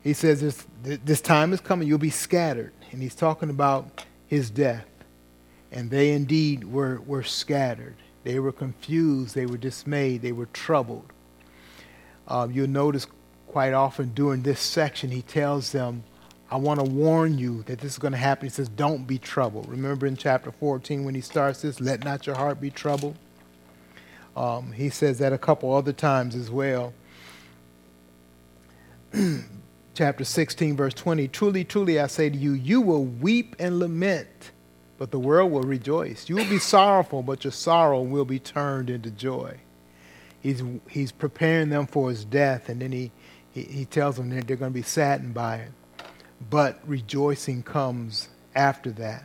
he 0.04 0.14
says 0.14 0.42
this, 0.42 0.66
this 0.84 1.22
time 1.22 1.54
is 1.54 1.62
coming, 1.62 1.88
you'll 1.88 1.98
be 1.98 2.10
scattered. 2.10 2.74
And 2.92 3.02
he's 3.02 3.16
talking 3.16 3.50
about 3.50 4.06
his 4.28 4.50
death. 4.50 4.86
And 5.72 5.90
they 5.90 6.12
indeed 6.12 6.66
were, 6.66 7.02
were 7.06 7.24
scattered. 7.24 7.96
They 8.24 8.40
were 8.40 8.52
confused, 8.52 9.34
they 9.34 9.46
were 9.46 9.58
dismayed, 9.58 10.22
they 10.22 10.32
were 10.32 10.48
troubled. 10.48 11.12
Um, 12.28 12.52
you'll 12.52 12.68
notice 12.70 13.08
quite 13.48 13.74
often 13.74 14.14
during 14.14 14.44
this 14.44 14.60
section, 14.60 15.12
he 15.12 15.22
tells 15.22 15.72
them, 15.72 16.04
I 16.52 16.58
want 16.58 16.82
to 16.82 16.86
warn 16.86 17.38
you 17.38 17.64
that 17.64 17.80
this 17.80 17.94
is 17.94 17.98
going 17.98 18.12
to 18.12 18.18
happen. 18.18 18.48
He 18.48 18.50
says, 18.50 18.68
Don't 18.68 19.08
be 19.08 19.18
troubled. 19.18 19.70
Remember 19.70 20.06
in 20.06 20.18
chapter 20.18 20.52
14 20.52 21.06
when 21.06 21.16
he 21.16 21.22
starts 21.22 21.62
this, 21.62 21.80
let 21.80 22.04
not 22.04 22.28
your 22.28 22.36
heart 22.36 22.60
be 22.60 22.70
troubled? 22.70 23.16
Um, 24.36 24.74
he 24.74 24.90
says 24.90 25.20
that 25.20 25.32
a 25.32 25.38
couple 25.38 25.74
other 25.74 25.94
times 25.94 26.36
as 26.36 26.52
well. 26.52 26.94
chapter 29.94 30.26
16, 30.26 30.76
verse 30.76 30.94
20 30.94 31.30
Truly, 31.30 31.64
truly, 31.64 32.00
I 32.02 32.08
say 32.08 32.30
to 32.30 32.38
you, 32.38 32.52
you 32.52 32.82
will 32.82 33.06
weep 33.06 33.56
and 33.58 33.80
lament, 33.80 34.52
but 34.98 35.12
the 35.12 35.20
world 35.20 35.54
will 35.54 35.64
rejoice. 35.64 36.28
You 36.28 36.36
will 36.36 36.50
be 36.50 36.60
sorrowful, 36.60 37.24
but 37.24 37.46
your 37.46 37.52
sorrow 37.52 38.02
will 38.02 38.26
be 38.26 38.40
turned 38.40 38.90
into 38.90 39.10
joy. 39.10 39.58
He's, 40.42 40.62
he's 40.90 41.14
preparing 41.14 41.70
them 41.70 41.88
for 41.88 42.10
his 42.10 42.26
death, 42.26 42.68
and 42.68 42.82
then 42.82 42.92
he, 42.92 43.12
he, 43.52 43.64
he 43.64 43.86
tells 43.86 44.18
them 44.18 44.30
that 44.32 44.48
they're 44.48 44.58
going 44.58 44.72
to 44.72 44.78
be 44.78 44.82
saddened 44.82 45.34
by 45.34 45.58
it. 45.58 45.72
But 46.50 46.80
rejoicing 46.86 47.64
comes 47.64 48.30
after 48.56 48.92
that. 48.92 49.24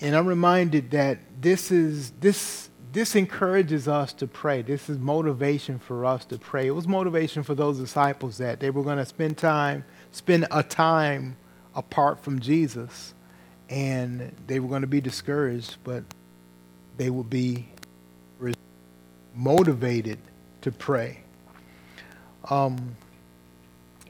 And 0.00 0.16
I'm 0.16 0.26
reminded 0.26 0.90
that 0.90 1.18
this 1.40 1.70
is 1.70 2.10
this 2.20 2.68
this 2.92 3.14
encourages 3.14 3.88
us 3.88 4.12
to 4.14 4.26
pray. 4.26 4.60
This 4.60 4.90
is 4.90 4.98
motivation 4.98 5.78
for 5.78 6.04
us 6.04 6.24
to 6.26 6.38
pray. 6.38 6.66
It 6.66 6.72
was 6.72 6.86
motivation 6.86 7.42
for 7.42 7.54
those 7.54 7.78
disciples 7.78 8.36
that 8.38 8.60
they 8.60 8.68
were 8.68 8.82
going 8.82 8.98
to 8.98 9.06
spend 9.06 9.38
time, 9.38 9.84
spend 10.10 10.46
a 10.50 10.62
time 10.62 11.36
apart 11.74 12.22
from 12.22 12.38
Jesus, 12.40 13.14
and 13.70 14.34
they 14.46 14.60
were 14.60 14.68
going 14.68 14.82
to 14.82 14.86
be 14.86 15.00
discouraged, 15.00 15.78
but 15.84 16.04
they 16.98 17.08
would 17.08 17.30
be 17.30 17.68
motivated 19.34 20.18
to 20.60 20.70
pray. 20.70 21.22
Um, 22.50 22.96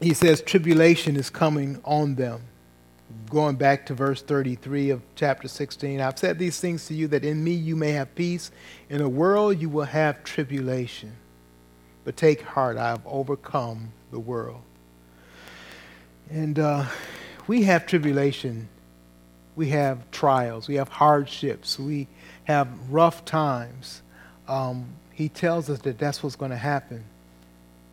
he 0.03 0.13
says 0.13 0.41
tribulation 0.41 1.15
is 1.15 1.29
coming 1.29 1.79
on 1.83 2.15
them 2.15 2.41
going 3.29 3.55
back 3.55 3.85
to 3.87 3.93
verse 3.93 4.21
33 4.21 4.89
of 4.91 5.01
chapter 5.15 5.47
16 5.47 5.99
I've 6.01 6.17
said 6.17 6.39
these 6.39 6.59
things 6.59 6.87
to 6.87 6.93
you 6.93 7.07
that 7.09 7.23
in 7.23 7.43
me 7.43 7.51
you 7.51 7.75
may 7.75 7.91
have 7.91 8.13
peace. 8.15 8.51
In 8.89 8.99
the 8.99 9.09
world 9.09 9.59
you 9.59 9.69
will 9.69 9.85
have 9.85 10.23
tribulation. 10.23 11.13
But 12.03 12.17
take 12.17 12.41
heart, 12.41 12.77
I 12.77 12.89
have 12.89 13.01
overcome 13.05 13.91
the 14.11 14.19
world. 14.19 14.61
And 16.29 16.59
uh, 16.59 16.85
we 17.47 17.63
have 17.63 17.85
tribulation. 17.85 18.67
We 19.55 19.69
have 19.69 20.09
trials. 20.11 20.67
We 20.67 20.75
have 20.75 20.89
hardships. 20.89 21.79
We 21.79 22.07
have 22.45 22.67
rough 22.89 23.23
times. 23.23 24.01
Um, 24.47 24.87
he 25.11 25.29
tells 25.29 25.69
us 25.69 25.79
that 25.79 25.97
that's 25.97 26.21
what's 26.21 26.35
going 26.35 26.51
to 26.51 26.57
happen 26.57 27.05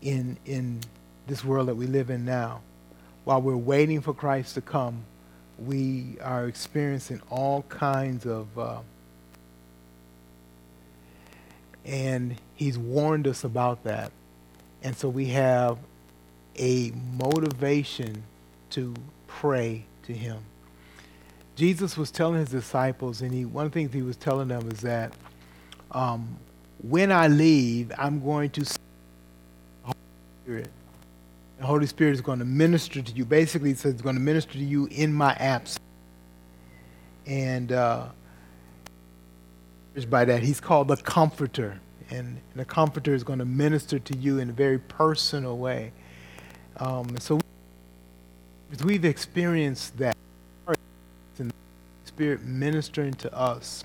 in, 0.02 0.38
in 0.44 0.80
this 1.26 1.44
world 1.44 1.68
that 1.68 1.74
we 1.74 1.86
live 1.86 2.10
in 2.10 2.24
now. 2.24 2.60
While 3.24 3.42
we're 3.42 3.56
waiting 3.56 4.00
for 4.00 4.14
Christ 4.14 4.54
to 4.54 4.60
come, 4.60 5.04
we 5.58 6.16
are 6.22 6.46
experiencing 6.46 7.20
all 7.30 7.62
kinds 7.68 8.26
of, 8.26 8.58
uh, 8.58 8.78
and 11.84 12.36
he's 12.54 12.78
warned 12.78 13.26
us 13.26 13.44
about 13.44 13.84
that. 13.84 14.10
And 14.82 14.96
so 14.96 15.08
we 15.08 15.26
have 15.26 15.78
a 16.56 16.92
motivation 17.16 18.22
to 18.70 18.94
pray 19.26 19.84
to 20.04 20.12
him. 20.12 20.38
Jesus 21.56 21.96
was 21.96 22.10
telling 22.10 22.40
his 22.40 22.50
disciples, 22.50 23.20
and 23.20 23.32
he, 23.32 23.44
one 23.44 23.66
of 23.66 23.72
the 23.72 23.78
things 23.80 23.92
he 23.92 24.02
was 24.02 24.16
telling 24.16 24.48
them 24.48 24.70
is 24.70 24.80
that 24.80 25.12
um, 25.90 26.38
when 26.82 27.12
I 27.12 27.28
leave, 27.28 27.92
I'm 27.98 28.24
going 28.24 28.48
to 28.50 28.64
Spirit 30.44 30.70
the 31.60 31.66
Holy 31.66 31.86
Spirit 31.86 32.14
is 32.14 32.22
going 32.22 32.38
to 32.38 32.44
minister 32.46 33.02
to 33.02 33.12
you. 33.12 33.26
Basically, 33.26 33.70
it 33.70 33.78
says 33.78 33.92
it's 33.92 34.02
going 34.02 34.16
to 34.16 34.20
minister 34.20 34.54
to 34.54 34.64
you 34.64 34.86
in 34.86 35.12
my 35.12 35.34
absence. 35.34 35.78
And 37.26 37.70
uh, 37.70 38.06
by 40.08 40.24
that, 40.24 40.42
he's 40.42 40.58
called 40.58 40.88
the 40.88 40.96
Comforter. 40.96 41.78
And 42.08 42.40
the 42.56 42.64
Comforter 42.64 43.12
is 43.12 43.22
going 43.22 43.40
to 43.40 43.44
minister 43.44 43.98
to 43.98 44.16
you 44.16 44.38
in 44.38 44.48
a 44.48 44.52
very 44.54 44.78
personal 44.78 45.58
way. 45.58 45.92
Um, 46.78 47.18
so 47.18 47.38
we've 48.82 49.04
experienced 49.04 49.98
that. 49.98 50.16
Spirit 52.04 52.42
ministering 52.42 53.12
to 53.14 53.32
us. 53.34 53.84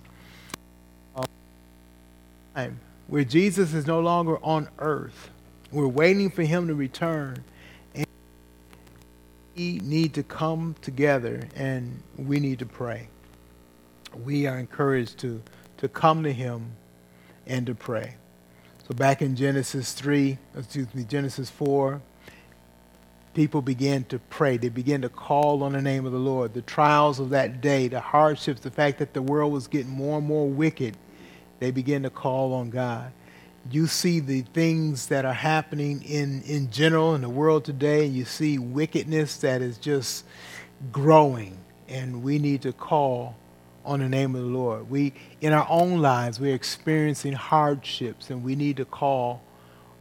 Um, 2.55 2.79
where 3.07 3.25
Jesus 3.25 3.73
is 3.73 3.85
no 3.85 3.99
longer 3.99 4.37
on 4.43 4.69
earth. 4.79 5.29
We're 5.71 5.87
waiting 5.87 6.29
for 6.29 6.43
him 6.43 6.67
to 6.69 6.73
return 6.73 7.43
we 9.55 9.79
need 9.79 10.13
to 10.13 10.23
come 10.23 10.75
together 10.81 11.47
and 11.55 12.01
we 12.17 12.39
need 12.39 12.59
to 12.59 12.65
pray. 12.65 13.07
We 14.23 14.47
are 14.47 14.57
encouraged 14.57 15.17
to, 15.19 15.41
to 15.77 15.87
come 15.87 16.23
to 16.23 16.33
Him 16.33 16.71
and 17.47 17.65
to 17.67 17.75
pray. 17.75 18.15
So 18.87 18.93
back 18.93 19.21
in 19.21 19.35
Genesis 19.35 19.93
3, 19.93 20.37
excuse 20.57 20.93
me, 20.93 21.03
Genesis 21.03 21.49
4, 21.49 22.01
people 23.33 23.61
began 23.61 24.03
to 24.05 24.19
pray. 24.19 24.57
They 24.57 24.69
began 24.69 25.01
to 25.01 25.09
call 25.09 25.63
on 25.63 25.73
the 25.73 25.81
name 25.81 26.05
of 26.05 26.11
the 26.11 26.19
Lord. 26.19 26.53
The 26.53 26.61
trials 26.61 27.19
of 27.19 27.29
that 27.31 27.61
day, 27.61 27.87
the 27.87 27.99
hardships, 27.99 28.61
the 28.61 28.71
fact 28.71 28.99
that 28.99 29.13
the 29.13 29.21
world 29.21 29.51
was 29.51 29.67
getting 29.67 29.91
more 29.91 30.19
and 30.19 30.27
more 30.27 30.47
wicked, 30.47 30.97
they 31.59 31.71
began 31.71 32.03
to 32.03 32.09
call 32.09 32.53
on 32.53 32.69
God 32.69 33.11
you 33.71 33.87
see 33.87 34.19
the 34.19 34.41
things 34.41 35.07
that 35.07 35.25
are 35.25 35.33
happening 35.33 36.03
in, 36.03 36.43
in 36.43 36.69
general 36.69 37.15
in 37.15 37.21
the 37.21 37.29
world 37.29 37.65
today, 37.65 38.05
and 38.05 38.13
you 38.13 38.25
see 38.25 38.57
wickedness 38.57 39.37
that 39.37 39.61
is 39.61 39.77
just 39.77 40.25
growing, 40.91 41.57
and 41.87 42.23
we 42.23 42.37
need 42.37 42.61
to 42.61 42.73
call 42.73 43.35
on 43.83 43.99
the 43.99 44.09
name 44.09 44.35
of 44.35 44.41
the 44.41 44.47
Lord. 44.47 44.89
We, 44.89 45.13
in 45.41 45.53
our 45.53 45.67
own 45.69 45.99
lives, 45.99 46.39
we're 46.39 46.55
experiencing 46.55 47.33
hardships, 47.33 48.29
and 48.29 48.43
we 48.43 48.55
need 48.55 48.77
to 48.77 48.85
call 48.85 49.41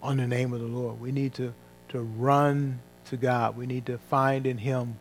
on 0.02 0.18
the 0.18 0.26
name 0.26 0.52
of 0.52 0.60
the 0.60 0.66
Lord. 0.66 1.00
We 1.00 1.12
need 1.12 1.34
to, 1.34 1.54
to 1.90 2.00
run 2.00 2.80
to 3.06 3.16
God. 3.16 3.56
We 3.56 3.66
need 3.66 3.86
to 3.86 3.98
find 3.98 4.46
in 4.46 4.58
Him 4.58 4.98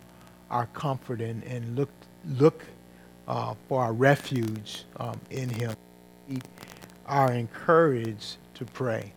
our 0.49 0.67
comfort 0.67 1.21
and, 1.21 1.43
and 1.43 1.75
look, 1.75 1.89
look 2.37 2.63
uh, 3.27 3.55
for 3.67 3.83
our 3.83 3.93
refuge 3.93 4.85
um, 4.97 5.19
in 5.29 5.49
Him. 5.49 5.75
We 6.29 6.39
are 7.05 7.31
encouraged 7.31 8.37
to 8.55 8.65
pray. 8.65 9.13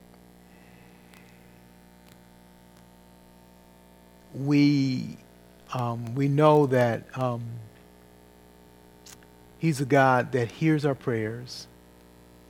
We, 4.35 5.17
um, 5.73 6.15
we 6.15 6.29
know 6.29 6.67
that 6.67 7.05
um, 7.19 7.45
He's 9.59 9.81
a 9.81 9.87
God 9.87 10.33
that 10.33 10.51
hears 10.51 10.85
our 10.85 10.95
prayers 10.95 11.67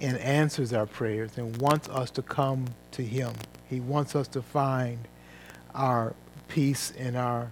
and 0.01 0.19
answers 0.19 0.73
our 0.73 0.87
prayers 0.87 1.39
and 1.39 1.57
wants 1.59 1.89
us 1.89 2.11
to 2.13 2.23
come 2.23 2.67
to 2.93 3.03
Him. 3.03 3.33
He 3.69 3.81
wants 3.81 4.17
us 4.17 4.29
to 4.29 4.43
find 4.43 4.99
our 5.75 6.15
peace 6.49 6.93
and 6.99 7.17
our 7.17 7.51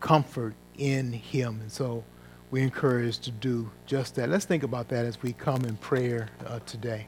comfort 0.00 0.54
in 0.78 1.12
Him. 1.12 1.60
And 1.60 1.72
so 1.72 2.04
we're 2.50 2.62
encouraged 2.62 3.24
to 3.24 3.30
do 3.30 3.70
just 3.86 4.14
that. 4.16 4.28
Let's 4.28 4.44
think 4.44 4.62
about 4.62 4.88
that 4.88 5.04
as 5.04 5.20
we 5.22 5.32
come 5.32 5.64
in 5.64 5.76
prayer 5.76 6.28
uh, 6.46 6.60
today. 6.66 7.06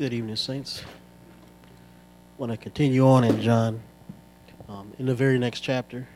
Good 0.00 0.14
evening, 0.14 0.36
Saints. 0.36 0.82
I 0.82 2.40
want 2.40 2.52
to 2.52 2.56
continue 2.56 3.06
on 3.06 3.22
in 3.22 3.42
John, 3.42 3.82
um, 4.66 4.94
in 4.98 5.04
the 5.04 5.14
very 5.14 5.38
next 5.38 5.60
chapter. 5.60 6.08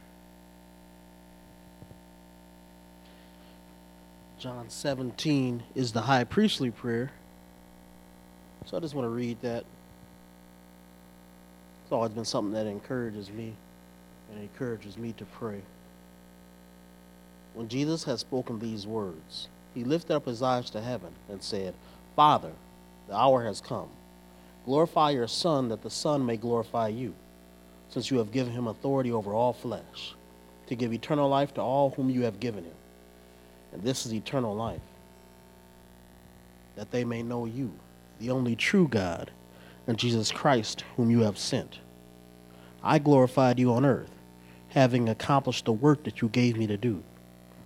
John 4.39 4.71
17 4.71 5.65
is 5.75 5.93
the 5.93 6.01
high 6.01 6.25
priestly 6.25 6.71
prayer. 6.71 7.13
So 8.65 8.79
I 8.79 8.81
just 8.81 8.95
want 8.95 9.05
to 9.05 9.11
read 9.11 9.43
that. 9.43 9.67
It's 11.83 11.93
always 11.93 12.13
been 12.13 12.25
something 12.25 12.55
that 12.55 12.67
encourages 12.67 13.29
me 13.29 13.53
and 14.33 14.41
encourages 14.41 14.97
me 14.97 15.13
to 15.19 15.27
pray. 15.27 15.61
When 17.53 17.69
Jesus 17.69 18.05
had 18.05 18.19
spoken 18.19 18.61
these 18.61 18.87
words, 18.87 19.49
he 19.75 19.85
lifted 19.85 20.15
up 20.15 20.25
his 20.25 20.41
eyes 20.41 20.71
to 20.71 20.81
heaven 20.81 21.13
and 21.29 21.43
said, 21.43 21.75
Father, 22.17 22.53
the 23.09 23.17
hour 23.17 23.45
has 23.45 23.61
come. 23.61 23.89
Glorify 24.65 25.11
your 25.11 25.29
Son, 25.29 25.69
that 25.69 25.83
the 25.83 25.91
Son 25.91 26.25
may 26.25 26.37
glorify 26.37 26.89
you, 26.89 27.15
since 27.89 28.11
you 28.11 28.19
have 28.19 28.33
given 28.33 28.53
him 28.53 28.67
authority 28.67 29.13
over 29.13 29.35
all 29.35 29.53
flesh, 29.53 30.15
to 30.67 30.75
give 30.75 30.93
eternal 30.93 31.29
life 31.29 31.53
to 31.55 31.61
all 31.61 31.91
whom 31.91 32.09
you 32.09 32.23
have 32.23 32.41
given 32.41 32.65
him. 32.65 32.75
And 33.73 33.83
this 33.83 34.07
is 34.07 34.15
eternal 34.15 34.55
life, 34.55 34.81
that 36.77 36.91
they 36.91 37.05
may 37.05 37.23
know 37.23 37.45
you, 37.45 37.73
the 38.21 38.31
only 38.31 38.57
true 38.57 38.89
God, 38.89 39.31
and 39.87 39.99
Jesus 39.99 40.33
Christ, 40.33 40.85
whom 40.97 41.11
you 41.11 41.21
have 41.21 41.39
sent. 41.39 41.79
I 42.83 42.99
glorified 42.99 43.59
you 43.59 43.73
on 43.73 43.85
earth, 43.85 44.11
having 44.69 45.09
accomplished 45.09 45.67
the 45.67 45.73
work 45.73 46.05
that 46.05 46.23
you 46.23 46.29
gave 46.29 46.57
me 46.57 46.67
to 46.67 46.77
do. 46.77 47.03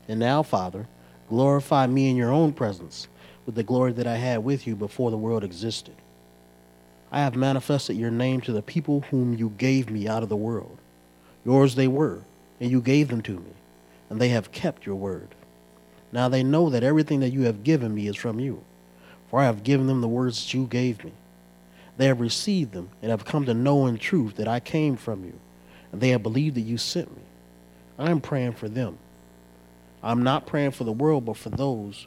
And 0.09 0.19
now, 0.19 0.43
Father, 0.43 0.89
glorify 1.29 1.87
me 1.87 2.11
in 2.11 2.17
your 2.17 2.33
own 2.33 2.53
presence 2.53 3.07
with 3.49 3.55
the 3.55 3.63
glory 3.63 3.93
that 3.93 4.07
I 4.07 4.17
had 4.17 4.45
with 4.45 4.67
you 4.67 4.77
before 4.77 5.11
the 5.11 5.17
world 5.17 5.43
existed. 5.43 5.95
I 7.11 7.21
have 7.21 7.35
manifested 7.35 7.97
your 7.97 8.11
name 8.11 8.43
to 8.43 8.53
the 8.53 8.61
people 8.61 9.07
whom 9.11 9.33
you 9.33 9.55
gave 9.57 9.89
me 9.89 10.07
out 10.07 10.23
of 10.23 10.29
the 10.29 10.37
world. 10.37 10.77
Yours 11.47 11.75
they 11.75 11.89
were, 11.89 12.21
and 12.61 12.71
you 12.71 12.83
gave 12.83 13.09
them 13.09 13.23
to 13.23 13.39
me, 13.39 13.53
and 14.11 14.21
they 14.21 14.29
have 14.29 14.53
kept 14.53 14.85
your 14.85 14.97
word. 14.97 15.29
Now 16.13 16.29
they 16.29 16.43
know 16.43 16.69
that 16.69 16.83
everything 16.83 17.21
that 17.21 17.33
you 17.33 17.45
have 17.45 17.65
given 17.65 17.95
me 17.95 18.07
is 18.07 18.17
from 18.17 18.39
you, 18.39 18.63
for 19.31 19.41
I 19.41 19.47
have 19.47 19.63
given 19.63 19.87
them 19.87 20.03
the 20.03 20.09
words 20.09 20.45
that 20.45 20.53
you 20.53 20.67
gave 20.67 21.03
me. 21.03 21.13
They 21.97 22.05
have 22.05 22.21
received 22.21 22.75
them 22.75 22.91
and 23.01 23.11
have 23.11 23.25
come 23.25 23.47
to 23.47 23.55
know 23.55 23.87
in 23.87 23.97
truth 23.97 24.37
that 24.37 24.47
I 24.47 24.61
came 24.61 24.99
from 24.99 25.25
you, 25.25 25.41
and 25.91 26.03
they 26.03 26.11
have 26.11 26.23
believed 26.23 26.57
that 26.57 26.61
you 26.61 26.77
sent 26.77 27.17
me. 27.17 27.23
I 27.99 28.11
am 28.11 28.21
praying 28.21 28.53
for 28.53 28.69
them. 28.69 28.99
I 30.03 30.13
am 30.13 30.23
not 30.23 30.45
praying 30.45 30.73
for 30.73 30.85
the 30.85 30.93
world, 30.93 31.25
but 31.25 31.39
for 31.39 31.49
those 31.49 32.07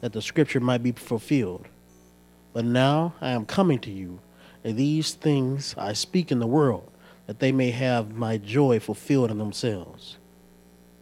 that 0.00 0.12
the 0.12 0.22
scripture 0.22 0.60
might 0.60 0.82
be 0.82 0.92
fulfilled. 0.92 1.66
But 2.52 2.64
now 2.64 3.14
I 3.20 3.30
am 3.30 3.46
coming 3.46 3.78
to 3.80 3.90
you, 3.90 4.20
and 4.64 4.76
these 4.76 5.14
things 5.14 5.74
I 5.78 5.92
speak 5.92 6.32
in 6.32 6.38
the 6.38 6.46
world, 6.46 6.90
that 7.26 7.40
they 7.40 7.52
may 7.52 7.70
have 7.70 8.14
my 8.14 8.38
joy 8.38 8.78
fulfilled 8.80 9.30
in 9.30 9.38
themselves. 9.38 10.16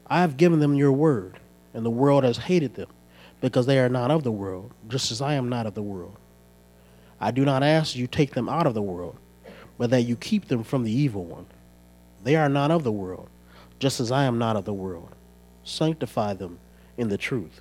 I 0.07 0.21
have 0.21 0.37
given 0.37 0.61
them 0.61 0.75
your 0.75 0.93
word, 0.93 1.39
and 1.73 1.85
the 1.85 1.91
world 1.91 2.25
has 2.25 2.39
hated 2.39 2.75
them, 2.75 2.89
because 3.41 3.67
they 3.67 3.79
are 3.79 3.89
not 3.89 4.11
of 4.11 4.23
the 4.23 4.33
world, 4.33 4.73
just 4.89 5.11
as 5.13 5.21
I 5.21 5.35
am 5.35 5.49
not 5.49 5.67
of 5.67 5.75
the 5.75 5.83
world. 5.83 6.17
I 7.21 7.31
do 7.31 7.45
not 7.45 7.63
ask 7.63 7.97
you 7.97 8.07
take 8.07 8.35
them 8.35 8.49
out 8.49 8.67
of 8.67 8.75
the 8.75 8.83
world, 8.83 9.17
but 9.79 9.91
that 9.91 10.03
you 10.03 10.17
keep 10.17 10.49
them 10.49 10.63
from 10.63 10.85
the 10.85 10.93
evil 10.93 11.25
one. 11.25 11.47
They 12.23 12.37
are 12.37 12.49
not 12.49 12.71
of 12.71 12.85
the 12.85 12.93
world, 12.93 13.29
just 13.79 14.01
as 14.01 14.11
I 14.11 14.25
am 14.25 14.39
not 14.39 14.57
of 14.57 14.65
the 14.65 14.73
world. 14.73 15.11
Sanctify 15.65 16.35
them 16.35 16.59
in 16.97 17.09
the 17.09 17.19
truth. 17.19 17.61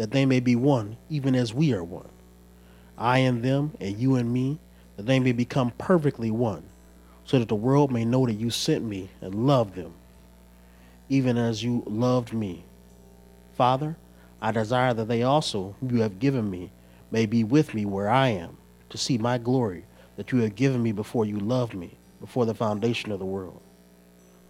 that 0.00 0.12
they 0.12 0.24
may 0.24 0.40
be 0.40 0.56
one, 0.56 0.96
even 1.10 1.34
as 1.34 1.52
we 1.52 1.74
are 1.74 1.84
one. 1.84 2.08
I 2.96 3.18
and 3.18 3.42
them, 3.42 3.76
and 3.78 3.98
you 3.98 4.16
and 4.16 4.32
me, 4.32 4.58
that 4.96 5.04
they 5.04 5.20
may 5.20 5.32
become 5.32 5.72
perfectly 5.76 6.30
one, 6.30 6.62
so 7.26 7.38
that 7.38 7.48
the 7.48 7.54
world 7.54 7.92
may 7.92 8.06
know 8.06 8.24
that 8.24 8.32
you 8.32 8.48
sent 8.48 8.82
me 8.82 9.10
and 9.20 9.46
loved 9.46 9.74
them, 9.74 9.92
even 11.10 11.36
as 11.36 11.62
you 11.62 11.82
loved 11.86 12.32
me. 12.32 12.64
Father, 13.52 13.94
I 14.40 14.52
desire 14.52 14.94
that 14.94 15.06
they 15.06 15.22
also, 15.22 15.74
whom 15.80 15.94
you 15.94 16.00
have 16.00 16.18
given 16.18 16.50
me, 16.50 16.70
may 17.10 17.26
be 17.26 17.44
with 17.44 17.74
me 17.74 17.84
where 17.84 18.08
I 18.08 18.28
am, 18.28 18.56
to 18.88 18.96
see 18.96 19.18
my 19.18 19.36
glory 19.36 19.84
that 20.16 20.32
you 20.32 20.38
have 20.38 20.54
given 20.54 20.82
me 20.82 20.92
before 20.92 21.26
you 21.26 21.38
loved 21.38 21.74
me, 21.74 21.98
before 22.22 22.46
the 22.46 22.54
foundation 22.54 23.12
of 23.12 23.18
the 23.18 23.26
world. 23.26 23.60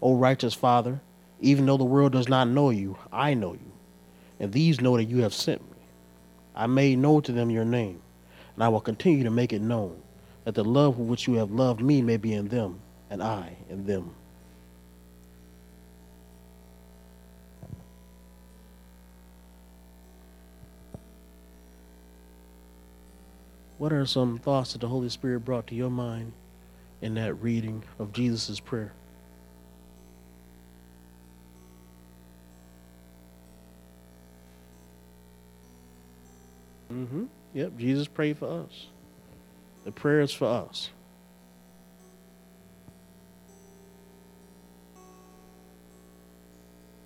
O 0.01 0.15
righteous 0.15 0.53
Father, 0.53 1.01
even 1.41 1.65
though 1.65 1.75
the 1.75 1.83
world 1.83 2.13
does 2.13 2.29
not 2.29 2.47
know 2.47 2.69
you, 2.69 2.97
I 3.11 3.33
know 3.33 3.51
you, 3.51 3.71
and 4.41 4.51
these 4.51 4.81
know 4.81 4.97
that 4.97 5.05
you 5.05 5.21
have 5.21 5.33
sent 5.33 5.61
me. 5.61 5.77
I 6.53 6.67
made 6.67 6.97
known 6.99 7.21
to 7.21 7.31
them 7.31 7.49
your 7.49 7.63
name 7.63 8.01
and 8.55 8.63
I 8.63 8.69
will 8.69 8.81
continue 8.81 9.23
to 9.23 9.31
make 9.31 9.53
it 9.53 9.61
known, 9.61 10.01
that 10.43 10.55
the 10.55 10.63
love 10.63 10.97
with 10.97 11.07
which 11.07 11.27
you 11.27 11.35
have 11.35 11.51
loved 11.51 11.81
me 11.81 12.01
may 12.01 12.17
be 12.17 12.33
in 12.33 12.47
them, 12.49 12.79
and 13.09 13.23
I 13.23 13.55
in 13.69 13.85
them. 13.85 14.13
What 23.77 23.91
are 23.91 24.05
some 24.05 24.37
thoughts 24.37 24.73
that 24.73 24.79
the 24.79 24.87
Holy 24.87 25.09
Spirit 25.09 25.39
brought 25.39 25.65
to 25.67 25.75
your 25.75 25.89
mind 25.89 26.33
in 27.01 27.15
that 27.15 27.33
reading 27.35 27.83
of 27.97 28.13
Jesus' 28.13 28.59
prayer? 28.59 28.93
Mm-hmm. 37.01 37.23
Yep, 37.53 37.77
Jesus 37.77 38.07
prayed 38.07 38.37
for 38.37 38.65
us. 38.65 38.87
The 39.85 39.91
prayer 39.91 40.21
is 40.21 40.31
for 40.31 40.45
us. 40.45 40.91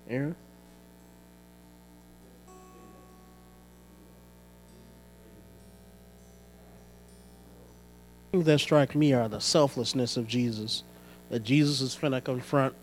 Aaron? 0.08 0.36
Things 8.32 8.44
that 8.44 8.58
strike 8.58 8.94
me 8.94 9.14
are 9.14 9.28
the 9.28 9.40
selflessness 9.40 10.18
of 10.18 10.28
Jesus. 10.28 10.84
That 11.30 11.42
Jesus 11.42 11.80
is 11.80 11.96
finna 11.96 12.22
confront 12.22 12.74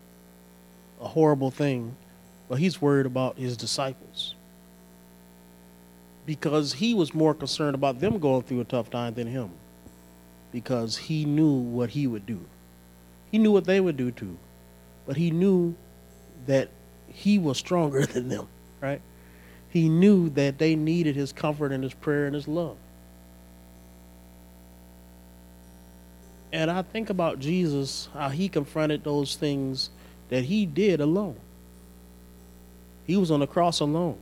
a 1.00 1.06
horrible 1.06 1.52
thing, 1.52 1.94
but 2.48 2.58
he's 2.58 2.82
worried 2.82 3.06
about 3.06 3.38
his 3.38 3.56
disciples 3.56 4.33
because 6.26 6.74
he 6.74 6.94
was 6.94 7.14
more 7.14 7.34
concerned 7.34 7.74
about 7.74 8.00
them 8.00 8.18
going 8.18 8.42
through 8.42 8.60
a 8.60 8.64
tough 8.64 8.90
time 8.90 9.14
than 9.14 9.26
him 9.26 9.50
because 10.52 10.96
he 10.96 11.24
knew 11.24 11.52
what 11.52 11.90
he 11.90 12.06
would 12.06 12.26
do. 12.26 12.40
He 13.30 13.38
knew 13.38 13.50
what 13.50 13.64
they 13.64 13.80
would 13.80 13.96
do 13.96 14.10
too, 14.10 14.38
but 15.06 15.16
he 15.16 15.30
knew 15.30 15.74
that 16.46 16.68
he 17.08 17.38
was 17.38 17.58
stronger 17.58 18.06
than 18.06 18.28
them, 18.28 18.46
right? 18.80 19.00
He 19.68 19.88
knew 19.88 20.28
that 20.30 20.58
they 20.58 20.76
needed 20.76 21.16
his 21.16 21.32
comfort 21.32 21.72
and 21.72 21.82
his 21.82 21.94
prayer 21.94 22.26
and 22.26 22.34
his 22.34 22.46
love. 22.46 22.76
And 26.52 26.70
I 26.70 26.82
think 26.82 27.10
about 27.10 27.40
Jesus, 27.40 28.08
how 28.14 28.28
he 28.28 28.48
confronted 28.48 29.02
those 29.02 29.34
things 29.34 29.90
that 30.28 30.44
he 30.44 30.64
did 30.66 31.00
alone. 31.00 31.34
He 33.08 33.16
was 33.16 33.32
on 33.32 33.40
the 33.40 33.48
cross 33.48 33.80
alone. 33.80 34.18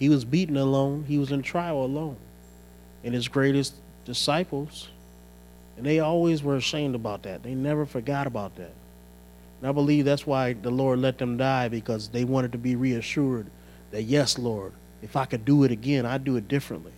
He 0.00 0.08
was 0.08 0.24
beaten 0.24 0.56
alone. 0.56 1.04
He 1.06 1.18
was 1.18 1.30
in 1.30 1.42
trial 1.42 1.84
alone. 1.84 2.16
And 3.04 3.14
his 3.14 3.28
greatest 3.28 3.74
disciples, 4.04 4.88
and 5.76 5.86
they 5.86 6.00
always 6.00 6.42
were 6.42 6.56
ashamed 6.56 6.94
about 6.94 7.22
that. 7.22 7.42
They 7.42 7.54
never 7.54 7.86
forgot 7.86 8.26
about 8.26 8.56
that. 8.56 8.72
And 9.60 9.68
I 9.68 9.72
believe 9.72 10.06
that's 10.06 10.26
why 10.26 10.54
the 10.54 10.70
Lord 10.70 10.98
let 10.98 11.18
them 11.18 11.36
die 11.36 11.68
because 11.68 12.08
they 12.08 12.24
wanted 12.24 12.52
to 12.52 12.58
be 12.58 12.76
reassured 12.76 13.46
that, 13.90 14.02
yes, 14.02 14.38
Lord, 14.38 14.72
if 15.02 15.16
I 15.16 15.26
could 15.26 15.44
do 15.44 15.64
it 15.64 15.70
again, 15.70 16.06
I'd 16.06 16.24
do 16.24 16.36
it 16.36 16.48
differently. 16.48 16.92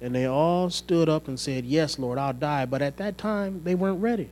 And 0.00 0.14
they 0.14 0.26
all 0.26 0.68
stood 0.68 1.08
up 1.08 1.28
and 1.28 1.38
said, 1.38 1.64
Yes, 1.64 1.98
Lord, 1.98 2.18
I'll 2.18 2.32
die. 2.32 2.66
But 2.66 2.82
at 2.82 2.98
that 2.98 3.16
time, 3.16 3.62
they 3.64 3.74
weren't 3.74 4.02
ready. 4.02 4.28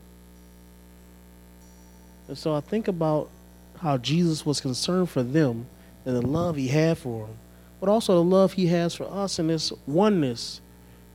And 2.28 2.36
so 2.36 2.54
I 2.54 2.60
think 2.60 2.86
about 2.86 3.30
how 3.78 3.96
Jesus 3.96 4.44
was 4.44 4.60
concerned 4.60 5.10
for 5.10 5.22
them 5.22 5.66
and 6.04 6.16
the 6.16 6.26
love 6.26 6.56
he 6.56 6.68
had 6.68 6.98
for 6.98 7.26
them, 7.26 7.36
but 7.80 7.88
also 7.88 8.14
the 8.14 8.24
love 8.24 8.52
he 8.52 8.66
has 8.66 8.94
for 8.94 9.04
us 9.04 9.38
in 9.38 9.46
this 9.46 9.72
oneness. 9.86 10.60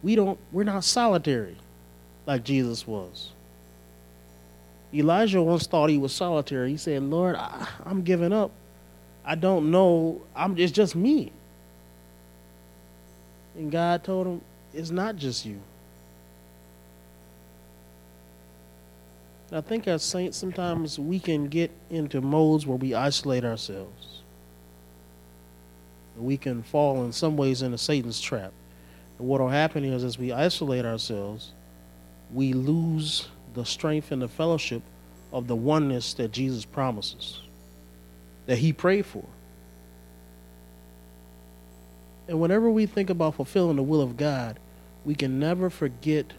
We 0.01 0.15
don't 0.15 0.39
we're 0.51 0.63
not 0.63 0.83
solitary 0.83 1.57
like 2.25 2.43
Jesus 2.43 2.87
was. 2.87 3.31
Elijah 4.93 5.41
once 5.41 5.67
thought 5.67 5.89
he 5.89 5.97
was 5.97 6.13
solitary. 6.13 6.71
He 6.71 6.77
said, 6.77 7.03
Lord, 7.03 7.35
I, 7.35 7.67
am 7.85 8.01
giving 8.01 8.33
up. 8.33 8.51
I 9.23 9.35
don't 9.35 9.69
know. 9.69 10.21
I'm 10.35 10.57
it's 10.57 10.71
just 10.71 10.95
me. 10.95 11.31
And 13.55 13.71
God 13.71 14.03
told 14.03 14.25
him, 14.25 14.41
It's 14.73 14.89
not 14.89 15.15
just 15.15 15.45
you. 15.45 15.59
I 19.51 19.61
think 19.61 19.87
as 19.87 20.03
saints, 20.03 20.37
sometimes 20.37 20.99
we 20.99 21.19
can 21.19 21.47
get 21.47 21.71
into 21.89 22.21
modes 22.21 22.67
where 22.67 22.77
we 22.77 22.93
isolate 22.93 23.43
ourselves. 23.43 24.18
We 26.19 26.37
can 26.37 26.63
fall 26.63 27.03
in 27.03 27.11
some 27.11 27.37
ways 27.37 27.61
into 27.61 27.77
Satan's 27.77 28.19
trap. 28.19 28.51
And 29.17 29.27
what 29.27 29.41
will 29.41 29.49
happen 29.49 29.83
is, 29.83 30.03
as 30.03 30.17
we 30.17 30.31
isolate 30.31 30.85
ourselves, 30.85 31.53
we 32.33 32.53
lose 32.53 33.27
the 33.53 33.65
strength 33.65 34.11
and 34.11 34.21
the 34.21 34.27
fellowship 34.27 34.81
of 35.31 35.47
the 35.47 35.55
oneness 35.55 36.13
that 36.15 36.31
Jesus 36.31 36.65
promises, 36.65 37.41
that 38.45 38.57
he 38.57 38.73
prayed 38.73 39.05
for. 39.05 39.25
And 42.27 42.39
whenever 42.39 42.69
we 42.69 42.85
think 42.85 43.09
about 43.09 43.35
fulfilling 43.35 43.77
the 43.77 43.83
will 43.83 44.01
of 44.01 44.17
God, 44.17 44.59
we 45.03 45.15
can 45.15 45.39
never 45.39 45.69
forget 45.69 46.33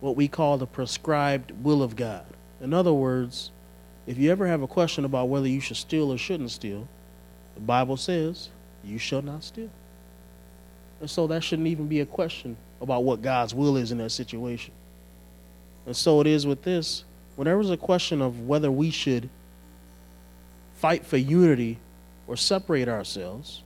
what 0.00 0.14
we 0.14 0.28
call 0.28 0.58
the 0.58 0.66
prescribed 0.66 1.50
will 1.62 1.82
of 1.82 1.96
God. 1.96 2.26
In 2.60 2.72
other 2.72 2.92
words, 2.92 3.50
if 4.06 4.18
you 4.18 4.30
ever 4.30 4.46
have 4.46 4.62
a 4.62 4.68
question 4.68 5.04
about 5.04 5.28
whether 5.28 5.48
you 5.48 5.60
should 5.60 5.76
steal 5.76 6.12
or 6.12 6.18
shouldn't 6.18 6.52
steal, 6.52 6.86
the 7.54 7.60
Bible 7.60 7.96
says, 7.96 8.50
you 8.84 8.98
shall 8.98 9.22
not 9.22 9.44
steal. 9.44 9.70
And 11.00 11.10
so 11.10 11.26
that 11.26 11.42
shouldn't 11.42 11.68
even 11.68 11.88
be 11.88 12.00
a 12.00 12.06
question 12.06 12.56
about 12.80 13.04
what 13.04 13.22
God's 13.22 13.54
will 13.54 13.76
is 13.76 13.92
in 13.92 13.98
that 13.98 14.10
situation. 14.10 14.72
And 15.84 15.96
so 15.96 16.20
it 16.20 16.26
is 16.26 16.46
with 16.46 16.62
this. 16.62 17.04
Whenever 17.36 17.62
there's 17.62 17.70
a 17.70 17.76
question 17.76 18.22
of 18.22 18.40
whether 18.40 18.70
we 18.70 18.90
should 18.90 19.28
fight 20.74 21.04
for 21.04 21.16
unity 21.16 21.78
or 22.26 22.36
separate 22.36 22.88
ourselves, 22.88 23.62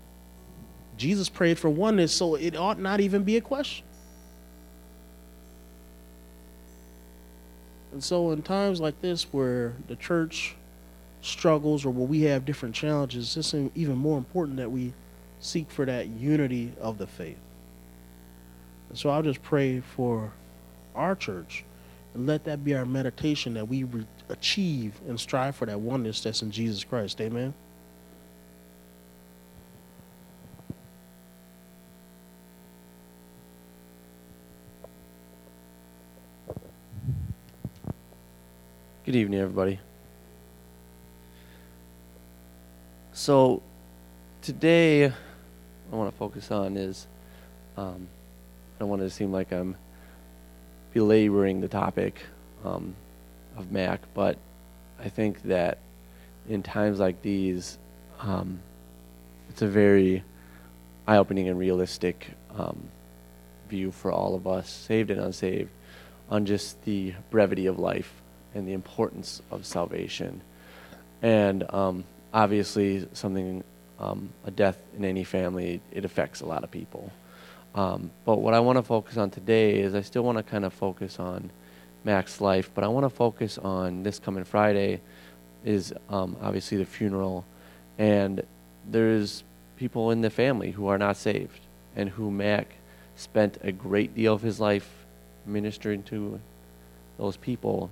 Jesus 0.96 1.29
prayed 1.29 1.59
for 1.59 1.70
oneness, 1.70 2.12
so 2.12 2.35
it 2.35 2.57
ought 2.57 2.79
not 2.79 3.01
even 3.01 3.25
be 3.25 3.37
a 3.37 3.40
question. 3.40 3.87
And 7.92 8.05
so, 8.05 8.31
in 8.33 8.42
times 8.42 8.81
like 8.81 9.01
this 9.01 9.25
where 9.33 9.75
the 9.88 9.96
church 9.96 10.57
struggles 11.23 11.85
or 11.85 11.91
where 11.91 12.07
we 12.07 12.23
have 12.23 12.45
different 12.45 12.75
challenges, 12.75 13.37
it's 13.37 13.55
even 13.55 13.97
more 13.97 14.19
important 14.19 14.57
that 14.57 14.71
we 14.71 14.93
seek 15.39 15.71
for 15.71 15.85
that 15.85 16.09
unity 16.09 16.73
of 16.81 16.99
the 16.99 17.07
faith. 17.07 17.39
And 18.89 18.99
so, 18.99 19.11
I'll 19.11 19.23
just 19.23 19.43
pray 19.43 19.81
for 19.81 20.33
our 20.95 21.15
church 21.15 21.65
and 22.15 22.27
let 22.27 22.45
that 22.45 22.65
be 22.65 22.75
our 22.75 22.85
meditation 22.85 23.55
that 23.55 23.69
we 23.69 23.85
re- 23.85 24.07
achieve 24.29 25.01
and 25.09 25.19
strive 25.19 25.55
for 25.55 25.67
that 25.67 25.81
oneness 25.81 26.21
that's 26.21 26.43
in 26.43 26.51
Jesus 26.51 26.83
Christ. 26.83 27.21
Amen. 27.21 27.55
Good 39.05 39.17
evening, 39.17 39.41
everybody. 39.41 39.81
So, 43.21 43.61
today, 44.41 45.05
I 45.05 45.13
want 45.91 46.11
to 46.11 46.17
focus 46.17 46.51
on 46.51 46.79
is 46.79 47.07
um, 47.77 48.09
I 48.09 48.79
don't 48.79 48.89
want 48.89 49.03
to 49.03 49.11
seem 49.11 49.31
like 49.31 49.53
I'm 49.53 49.77
belaboring 50.95 51.61
the 51.61 51.69
topic 51.69 52.23
um, 52.65 52.97
of 53.59 53.71
Mac, 53.71 54.01
but 54.15 54.39
I 54.99 55.11
think 55.11 55.43
that 55.43 55.77
in 56.49 56.63
times 56.63 56.99
like 56.99 57.21
these, 57.21 57.77
um, 58.21 58.61
it's 59.51 59.61
a 59.61 59.69
very 59.69 60.25
eye 61.07 61.19
opening 61.19 61.47
and 61.51 61.59
realistic 61.59 62.27
um, 62.57 62.89
view 63.69 63.91
for 63.91 64.11
all 64.11 64.35
of 64.35 64.47
us, 64.47 64.71
saved 64.71 65.11
and 65.11 65.21
unsaved, 65.21 65.69
on 66.31 66.47
just 66.47 66.83
the 66.87 67.13
brevity 67.29 67.67
of 67.67 67.79
life 67.79 68.15
and 68.55 68.67
the 68.67 68.73
importance 68.73 69.43
of 69.51 69.67
salvation. 69.67 70.41
And 71.21 71.71
um, 71.71 72.05
obviously, 72.33 73.07
something, 73.12 73.64
um, 73.99 74.31
a 74.45 74.51
death 74.51 74.79
in 74.97 75.05
any 75.05 75.25
family, 75.25 75.81
it 75.93 76.05
affects 76.05 76.40
a 76.40 76.47
lot 76.47 76.64
of 76.64 76.71
people. 76.71 77.12
Um, 77.75 78.11
but 78.25 78.40
what 78.40 78.55
I 78.55 78.61
want 78.61 78.79
to 78.79 78.83
focus 78.83 79.16
on 79.16 79.31
today 79.31 79.81
is 79.81 79.95
I 79.95 80.01
still 80.01 80.23
want 80.23 80.38
to 80.38 80.43
kind 80.43 80.64
of 80.64 80.73
focus 80.73 81.19
on 81.19 81.51
Mac's 82.05 82.40
life, 82.40 82.71
but 82.75 82.83
I 82.83 82.88
want 82.88 83.05
to 83.05 83.11
focus 83.11 83.59
on 83.59 84.03
this 84.03 84.19
coming 84.19 84.45
Friday 84.45 85.01
is 85.64 85.93
um, 86.09 86.37
obviously 86.40 86.79
the 86.79 86.85
funeral. 86.85 87.45
And 87.99 88.43
there's 88.88 89.45
people 89.77 90.11
in 90.11 90.21
the 90.21 90.31
family 90.31 90.71
who 90.71 90.88
are 90.88 90.99
not 90.99 91.16
saved 91.16 91.61
and 91.95 92.09
who 92.09 92.31
Mac 92.31 92.75
spent 93.16 93.59
a 93.62 93.71
great 93.71 94.14
deal 94.14 94.35
of 94.35 94.43
his 94.43 94.59
life 94.59 94.88
ministering 95.47 96.03
to 96.05 96.40
those 97.19 97.37
people 97.37 97.90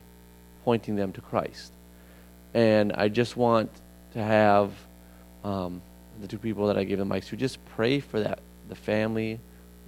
pointing 0.64 0.96
them 0.96 1.12
to 1.12 1.20
Christ. 1.20 1.72
And 2.54 2.92
I 2.94 3.08
just 3.08 3.36
want 3.36 3.70
to 4.12 4.22
have 4.22 4.72
um, 5.44 5.80
the 6.20 6.26
two 6.26 6.38
people 6.38 6.66
that 6.68 6.78
I 6.78 6.84
gave 6.84 6.98
the 6.98 7.04
mics 7.04 7.28
to 7.28 7.36
just 7.36 7.64
pray 7.76 8.00
for 8.00 8.20
that 8.20 8.40
the 8.68 8.74
family, 8.74 9.40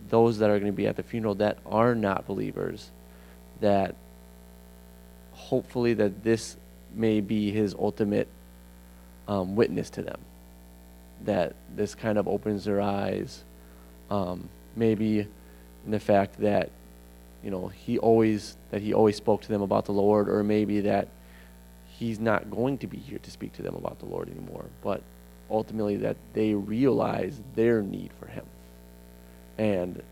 those 0.09 0.39
that 0.39 0.51
are 0.51 0.59
going 0.59 0.73
to 0.73 0.77
be 0.77 0.87
at 0.87 0.97
the 0.97 1.03
funeral 1.03 1.35
that 1.37 1.59
are 1.67 1.95
not 1.95 2.27
believers, 2.27 2.91
that 3.61 3.95
hopefully 5.33 5.95
that 5.95 6.25
this 6.25 6.57
may 6.95 7.21
be 7.21 7.51
his 7.51 7.75
ultimate 7.75 8.29
um, 9.29 9.57
witness 9.57 9.91
to 9.91 10.03
them. 10.03 10.21
That 11.25 11.55
this 11.75 11.95
kind 11.95 12.19
of 12.19 12.27
opens 12.27 12.65
their 12.65 12.81
eyes, 12.81 13.45
um, 14.11 14.49
maybe 14.75 15.21
in 15.21 15.91
the 15.91 16.01
fact 16.01 16.41
that 16.41 16.71
you 17.43 17.51
know, 17.51 17.69
he 17.69 17.99
always 17.99 18.57
that 18.71 18.83
he 18.83 18.93
always 18.93 19.17
spoke 19.17 19.43
to 19.43 19.49
them 19.49 19.63
about 19.63 19.87
the 19.87 19.93
Lord, 19.93 20.29
or 20.29 20.43
maybe 20.43 20.81
that 20.81 21.09
he's 22.01 22.19
not 22.19 22.51
going 22.51 22.79
to 22.79 22.87
be 22.87 22.97
here 22.97 23.19
to 23.19 23.31
speak 23.31 23.53
to 23.53 23.61
them 23.61 23.75
about 23.75 23.99
the 23.99 24.07
Lord 24.07 24.31
anymore, 24.31 24.65
but 24.83 25.03
ultimately 25.51 25.99
that 25.99 26.17
they 26.33 26.55
realize 26.55 27.43
their 27.55 27.83
need 27.83 28.11
for 28.19 28.27
him. 28.27 28.47
And 29.59 30.03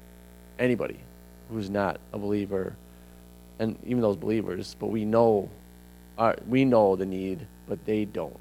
anybody 0.59 0.99
who's 1.51 1.71
not 1.71 1.99
a 2.13 2.19
believer, 2.19 2.77
and 3.59 3.75
even 3.87 4.03
those 4.03 4.19
believers, 4.19 4.77
but 4.79 4.89
we 4.89 5.07
know 5.07 5.49
our, 6.19 6.37
we 6.47 6.67
know 6.67 6.95
the 6.95 7.07
need, 7.07 7.47
but 7.67 7.83
they 7.87 8.05
don't. 8.05 8.37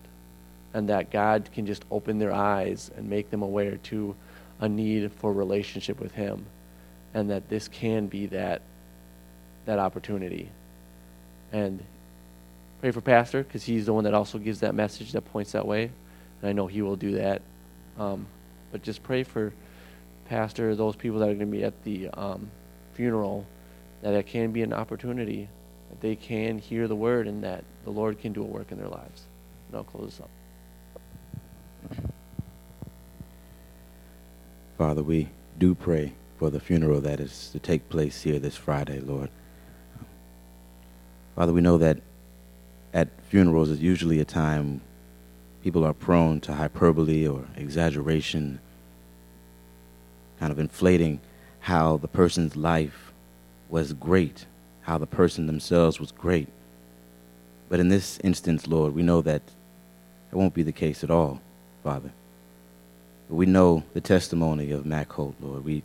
And 0.74 0.90
that 0.90 1.10
God 1.10 1.50
can 1.54 1.66
just 1.66 1.86
open 1.90 2.20
their 2.20 2.34
eyes 2.34 2.92
and 2.98 3.10
make 3.10 3.30
them 3.30 3.44
aware 3.44 3.78
to 3.78 4.14
a 4.60 4.68
need 4.68 5.10
for 5.14 5.32
relationship 5.32 6.02
with 6.02 6.12
him. 6.12 6.46
And 7.14 7.30
that 7.30 7.48
this 7.48 7.70
can 7.70 8.08
be 8.08 8.26
that 8.28 8.62
that 9.64 9.80
opportunity. 9.80 10.50
And 11.54 11.82
pray 12.82 12.92
for 12.92 13.02
Pastor 13.02 13.44
because 13.44 13.64
he's 13.64 13.86
the 13.86 13.94
one 13.94 14.04
that 14.04 14.14
also 14.14 14.38
gives 14.38 14.60
that 14.62 14.76
message 14.76 15.12
that 15.14 15.22
points 15.22 15.52
that 15.54 15.66
way. 15.66 15.92
And 16.42 16.50
I 16.50 16.54
know 16.54 16.68
he 16.68 16.82
will 16.82 16.96
do 16.96 17.14
that. 17.14 17.42
Um, 17.98 18.28
but 18.72 18.84
just 18.84 19.04
pray 19.04 19.24
for 19.24 19.54
Pastor, 20.26 20.76
those 20.76 20.96
people 20.96 21.20
that 21.20 21.30
are 21.30 21.34
going 21.34 21.52
to 21.52 21.58
be 21.58 21.64
at 21.64 21.84
the 21.84 22.10
um, 22.10 22.52
funeral, 22.94 23.46
that 24.02 24.14
it 24.14 24.28
can 24.28 24.52
be 24.52 24.62
an 24.62 24.74
opportunity, 24.74 25.48
that 25.90 26.02
they 26.02 26.16
can 26.16 26.60
hear 26.60 26.88
the 26.88 26.96
word 26.96 27.28
and 27.28 27.44
that 27.44 27.64
the 27.86 27.90
Lord 27.92 28.20
can 28.20 28.34
do 28.34 28.42
a 28.42 28.46
work 28.46 28.72
in 28.72 28.78
their 28.78 28.90
lives. 28.90 29.24
And 29.68 29.78
I'll 29.78 29.84
close 29.84 30.18
this 30.18 30.20
up. 30.20 30.30
Father, 34.78 35.02
we 35.02 35.30
do 35.58 35.74
pray 35.74 36.14
for 36.38 36.52
the 36.52 36.60
funeral 36.60 37.02
that 37.02 37.20
is 37.20 37.50
to 37.52 37.60
take 37.60 37.90
place 37.90 38.22
here 38.22 38.38
this 38.38 38.56
Friday, 38.56 39.00
Lord. 39.00 39.30
Father, 41.36 41.54
we 41.54 41.62
know 41.62 41.78
that 41.80 42.00
at 42.94 43.10
funerals 43.30 43.70
is 43.70 43.82
usually 43.82 44.20
a 44.20 44.26
time 44.26 44.82
people 45.64 45.84
are 45.84 45.94
prone 45.94 46.40
to 46.42 46.54
hyperbole 46.54 47.28
or 47.28 47.46
exaggeration, 47.56 48.60
kind 50.40 50.52
of 50.52 50.60
inflating 50.60 51.20
how 51.60 51.98
the 51.98 52.08
person's 52.08 52.56
life 52.56 53.12
was 53.70 53.94
great, 53.94 54.46
how 54.84 54.98
the 54.98 55.06
person 55.06 55.48
themselves 55.48 56.00
was 56.00 56.12
great. 56.12 56.48
But 57.70 57.80
in 57.80 57.90
this 57.90 58.18
instance, 58.24 58.68
Lord, 58.68 58.96
we 58.96 59.04
know 59.04 59.22
that 59.22 59.42
it 60.32 60.36
won't 60.36 60.54
be 60.54 60.64
the 60.64 60.72
case 60.72 61.04
at 61.04 61.12
all, 61.12 61.42
Father. 61.84 62.12
But 63.28 63.36
we 63.36 63.46
know 63.46 63.84
the 63.94 64.02
testimony 64.02 64.72
of 64.72 64.86
Mac 64.86 65.12
Holt, 65.12 65.36
Lord. 65.42 65.66
We, 65.66 65.84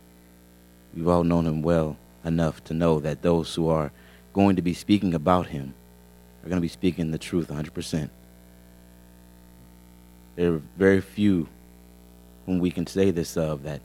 we've 0.95 1.07
all 1.07 1.25
known 1.25 1.45
him 1.45 1.61
well 1.61 1.97
enough 2.23 2.63
to 2.65 2.73
know 2.73 3.01
that 3.01 3.21
those 3.21 3.53
who 3.53 3.67
are 3.67 3.91
going 4.31 4.55
to 4.55 4.61
be 4.61 4.73
speaking 4.73 5.13
about 5.13 5.47
him 5.47 5.73
are 6.43 6.49
going 6.49 6.57
to 6.57 6.61
be 6.61 6.67
speaking 6.67 7.11
the 7.11 7.17
truth 7.17 7.47
100%. 7.47 8.09
There 10.35 10.53
are 10.53 10.61
very 10.77 11.01
few 11.01 11.47
whom 12.45 12.59
we 12.59 12.71
can 12.71 12.87
say 12.87 13.11
this 13.11 13.37
of 13.37 13.63
that 13.63 13.81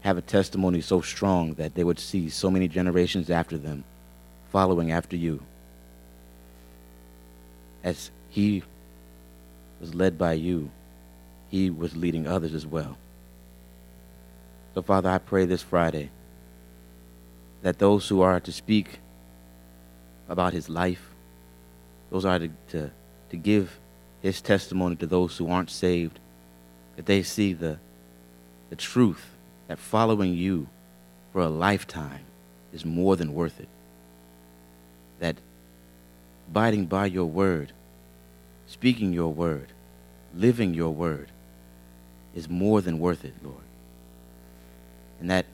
have 0.00 0.16
a 0.16 0.22
testimony 0.22 0.80
so 0.80 1.00
strong 1.00 1.54
that 1.54 1.74
they 1.74 1.84
would 1.84 1.98
see 1.98 2.28
so 2.28 2.50
many 2.50 2.68
generations 2.68 3.28
after 3.28 3.58
them 3.58 3.84
following 4.50 4.92
after 4.92 5.16
you. 5.16 5.42
As 7.82 8.10
he 8.30 8.62
was 9.80 9.94
led 9.94 10.16
by 10.16 10.34
you, 10.34 10.70
he 11.48 11.70
was 11.70 11.96
leading 11.96 12.26
others 12.26 12.54
as 12.54 12.66
well. 12.66 12.96
So, 14.74 14.82
Father, 14.82 15.10
I 15.10 15.18
pray 15.18 15.44
this 15.44 15.62
Friday 15.62 16.10
that 17.62 17.78
those 17.78 18.08
who 18.08 18.20
are 18.20 18.40
to 18.40 18.52
speak 18.52 19.00
about 20.28 20.52
his 20.52 20.68
life, 20.68 21.15
those 22.10 22.24
are 22.24 22.38
to, 22.38 22.50
to, 22.68 22.90
to 23.30 23.36
give 23.36 23.78
his 24.22 24.40
testimony 24.40 24.96
to 24.96 25.06
those 25.06 25.36
who 25.36 25.50
aren't 25.50 25.70
saved, 25.70 26.18
that 26.96 27.06
they 27.06 27.22
see 27.22 27.52
the, 27.52 27.78
the 28.70 28.76
truth 28.76 29.24
that 29.68 29.78
following 29.78 30.34
you 30.34 30.68
for 31.32 31.42
a 31.42 31.48
lifetime 31.48 32.24
is 32.72 32.84
more 32.84 33.16
than 33.16 33.34
worth 33.34 33.60
it. 33.60 33.68
That 35.20 35.36
abiding 36.48 36.86
by 36.86 37.06
your 37.06 37.26
word, 37.26 37.72
speaking 38.66 39.12
your 39.12 39.32
word, 39.32 39.68
living 40.34 40.74
your 40.74 40.90
word 40.90 41.30
is 42.34 42.48
more 42.48 42.80
than 42.80 42.98
worth 42.98 43.24
it, 43.24 43.34
Lord. 43.42 43.56
And 45.20 45.30
that 45.30 45.46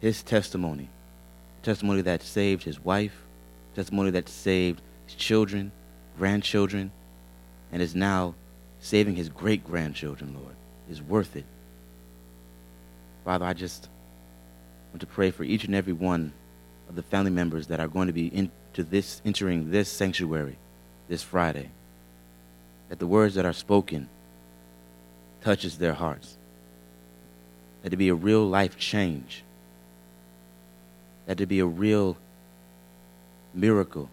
his 0.00 0.22
testimony, 0.22 0.88
testimony 1.62 2.02
that 2.02 2.22
saved 2.22 2.64
his 2.64 2.80
wife, 2.84 3.22
testimony 3.74 4.10
that 4.10 4.28
saved 4.28 4.80
his 5.06 5.14
children, 5.14 5.72
grandchildren, 6.18 6.90
and 7.72 7.82
is 7.82 7.94
now 7.94 8.34
saving 8.80 9.16
his 9.16 9.28
great 9.28 9.64
grandchildren, 9.64 10.34
Lord, 10.34 10.54
is 10.90 11.00
worth 11.00 11.36
it. 11.36 11.44
Father, 13.24 13.44
I 13.44 13.52
just 13.52 13.88
want 14.90 15.00
to 15.00 15.06
pray 15.06 15.30
for 15.30 15.44
each 15.44 15.64
and 15.64 15.74
every 15.74 15.92
one 15.92 16.32
of 16.88 16.96
the 16.96 17.02
family 17.02 17.30
members 17.30 17.68
that 17.68 17.80
are 17.80 17.88
going 17.88 18.08
to 18.08 18.12
be 18.12 18.26
into 18.26 18.82
this, 18.82 19.22
entering 19.24 19.70
this 19.70 19.88
sanctuary 19.88 20.58
this 21.08 21.22
Friday. 21.22 21.70
That 22.88 22.98
the 22.98 23.06
words 23.06 23.36
that 23.36 23.46
are 23.46 23.52
spoken 23.52 24.08
touches 25.42 25.78
their 25.78 25.94
hearts. 25.94 26.36
That 27.82 27.90
to 27.90 27.96
be 27.96 28.08
a 28.08 28.14
real 28.14 28.46
life 28.46 28.76
change. 28.76 29.42
That 31.26 31.38
to 31.38 31.46
be 31.46 31.60
a 31.60 31.66
real 31.66 32.16
miracle. 33.54 34.08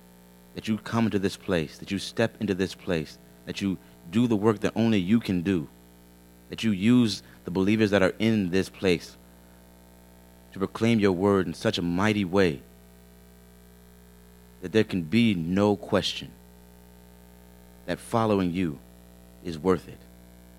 That 0.56 0.67
you 0.67 0.78
come 0.78 1.06
into 1.06 1.19
this 1.19 1.38
place, 1.38 1.78
that 1.78 1.91
you 1.91 1.99
step 1.99 2.36
into 2.39 2.54
this 2.54 2.75
place, 2.75 3.17
that 3.45 3.62
you 3.62 3.78
do 4.12 4.28
the 4.28 4.36
work 4.36 4.60
that 4.62 4.73
only 4.75 4.99
you 4.99 5.19
can 5.19 5.41
do. 5.41 5.67
That 6.49 6.63
you 6.63 6.71
use 6.71 7.23
the 7.45 7.52
believers 7.52 7.91
that 7.91 8.02
are 8.02 8.15
in 8.19 8.49
this 8.49 8.69
place 8.69 9.15
to 10.52 10.60
proclaim 10.60 10.99
your 10.99 11.12
word 11.12 11.47
in 11.47 11.54
such 11.54 11.78
a 11.78 11.82
mighty 11.82 12.25
way 12.25 12.62
that 14.62 14.71
there 14.71 14.84
can 14.84 15.04
be 15.04 15.34
no 15.34 15.75
question 15.75 16.32
that 17.86 17.99
following 17.99 18.52
you 18.52 18.78
is 19.43 19.58
worth 19.58 19.88
it, 19.88 19.97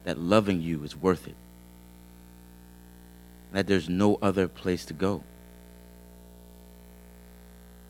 that 0.04 0.18
loving 0.18 0.60
you 0.60 0.82
is 0.82 0.96
worth 0.96 1.28
it, 1.28 1.34
that 3.52 3.66
there's 3.66 3.88
no 3.88 4.18
other 4.22 4.48
place 4.48 4.84
to 4.86 4.94
go. 4.94 5.22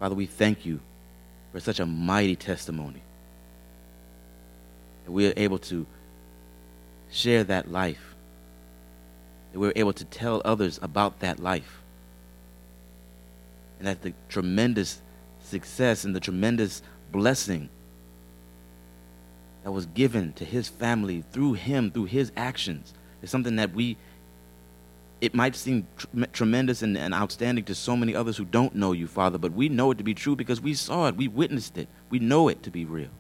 Father, 0.01 0.15
we 0.15 0.25
thank 0.25 0.65
you 0.65 0.81
for 1.53 1.61
such 1.61 1.79
a 1.79 1.85
mighty 1.87 2.35
testimony. 2.35 3.03
That 5.05 5.13
we 5.13 5.29
are 5.29 5.35
able 5.37 5.59
to 5.59 5.87
share 7.11 7.45
that 7.45 7.71
life, 7.71 8.15
that 9.53 9.59
we're 9.59 9.75
able 9.77 9.93
to 9.93 10.05
tell 10.07 10.41
others 10.45 10.79
about 10.81 11.21
that 11.21 11.39
life, 11.39 11.83
and 13.79 13.87
that 13.87 14.01
the 14.01 14.15
tremendous 14.31 15.03
success 15.43 16.05
and 16.05 16.17
the 16.17 16.21
tremendous 16.21 16.81
blessing 17.13 17.69
that 19.65 19.73
was 19.73 19.85
given 19.85 20.33
to 20.35 20.47
his 20.47 20.69
family 20.69 21.25
through 21.31 21.55
him, 21.55 21.91
through 21.91 22.07
his 22.07 22.33
actions, 22.39 22.95
is 23.21 23.31
something 23.31 23.57
that 23.57 23.75
we, 23.75 23.99
it 25.21 25.35
might 25.35 25.55
seem 25.55 25.87
tr- 25.97 26.07
tremendous 26.33 26.83
and, 26.83 26.97
and 26.97 27.13
outstanding 27.13 27.65
to 27.65 27.75
so 27.75 27.97
many 27.97 28.15
others 28.15 28.37
who 28.37 28.45
don't 28.45 28.75
know 28.75 28.93
you, 28.93 29.07
Father, 29.07 29.39
but 29.39 29.53
we 29.53 29.69
know 29.69 29.91
it 29.91 29.99
to 29.99 30.05
be 30.05 30.15
true 30.15 30.35
because 30.35 30.61
we 30.61 30.75
saw 30.75 31.09
it, 31.09 31.17
we 31.17 31.29
witnessed 31.29 31.77
it, 31.77 31.89
we 32.09 32.19
know 32.19 32.49
it 32.49 32.63
to 32.63 32.71
be 32.71 32.85
real. 32.85 33.11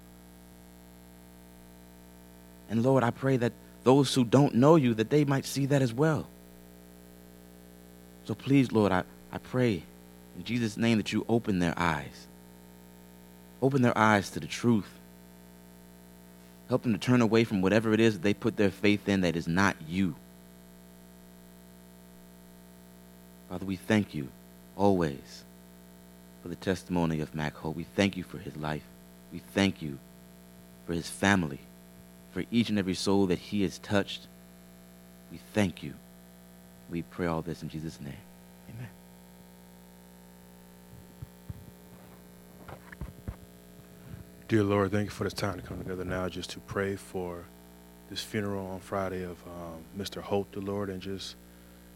And 2.70 2.82
Lord, 2.82 3.02
I 3.02 3.10
pray 3.10 3.36
that 3.38 3.52
those 3.82 4.14
who 4.14 4.24
don't 4.24 4.54
know 4.54 4.76
you, 4.76 4.94
that 4.94 5.10
they 5.10 5.24
might 5.24 5.44
see 5.44 5.66
that 5.66 5.82
as 5.82 5.92
well. 5.92 6.26
So 8.24 8.34
please, 8.34 8.70
Lord, 8.70 8.92
I, 8.92 9.02
I 9.32 9.38
pray 9.38 9.82
in 10.36 10.44
Jesus' 10.44 10.76
name 10.76 10.98
that 10.98 11.12
you 11.12 11.26
open 11.28 11.58
their 11.58 11.74
eyes. 11.76 12.26
Open 13.60 13.82
their 13.82 13.96
eyes 13.96 14.30
to 14.30 14.40
the 14.40 14.46
truth. 14.46 14.88
Help 16.68 16.82
them 16.82 16.92
to 16.92 16.98
turn 16.98 17.20
away 17.20 17.44
from 17.44 17.60
whatever 17.60 17.92
it 17.92 18.00
is 18.00 18.14
that 18.14 18.22
they 18.22 18.32
put 18.32 18.56
their 18.56 18.70
faith 18.70 19.08
in 19.08 19.22
that 19.22 19.36
is 19.36 19.48
not 19.48 19.76
you. 19.88 20.14
Father, 23.50 23.66
we 23.66 23.74
thank 23.74 24.14
you 24.14 24.28
always 24.76 25.42
for 26.40 26.48
the 26.48 26.54
testimony 26.54 27.20
of 27.20 27.34
Mac 27.34 27.56
Holt. 27.56 27.74
We 27.74 27.82
thank 27.82 28.16
you 28.16 28.22
for 28.22 28.38
his 28.38 28.56
life. 28.56 28.84
We 29.32 29.40
thank 29.40 29.82
you 29.82 29.98
for 30.86 30.92
his 30.92 31.10
family, 31.10 31.58
for 32.30 32.44
each 32.52 32.70
and 32.70 32.78
every 32.78 32.94
soul 32.94 33.26
that 33.26 33.40
he 33.40 33.62
has 33.62 33.78
touched. 33.78 34.28
We 35.32 35.40
thank 35.52 35.82
you. 35.82 35.94
We 36.88 37.02
pray 37.02 37.26
all 37.26 37.42
this 37.42 37.64
in 37.64 37.68
Jesus' 37.68 38.00
name. 38.00 38.14
Amen. 38.70 38.88
Dear 44.46 44.62
Lord, 44.62 44.92
thank 44.92 45.06
you 45.06 45.10
for 45.10 45.24
this 45.24 45.32
time 45.32 45.56
to 45.56 45.62
come 45.66 45.78
together 45.78 46.04
now 46.04 46.28
just 46.28 46.50
to 46.50 46.60
pray 46.60 46.94
for 46.94 47.46
this 48.10 48.22
funeral 48.22 48.68
on 48.68 48.78
Friday 48.78 49.24
of 49.24 49.42
um, 49.44 49.82
Mr. 49.98 50.22
Holt, 50.22 50.52
the 50.52 50.60
Lord, 50.60 50.88
and 50.88 51.02
just 51.02 51.34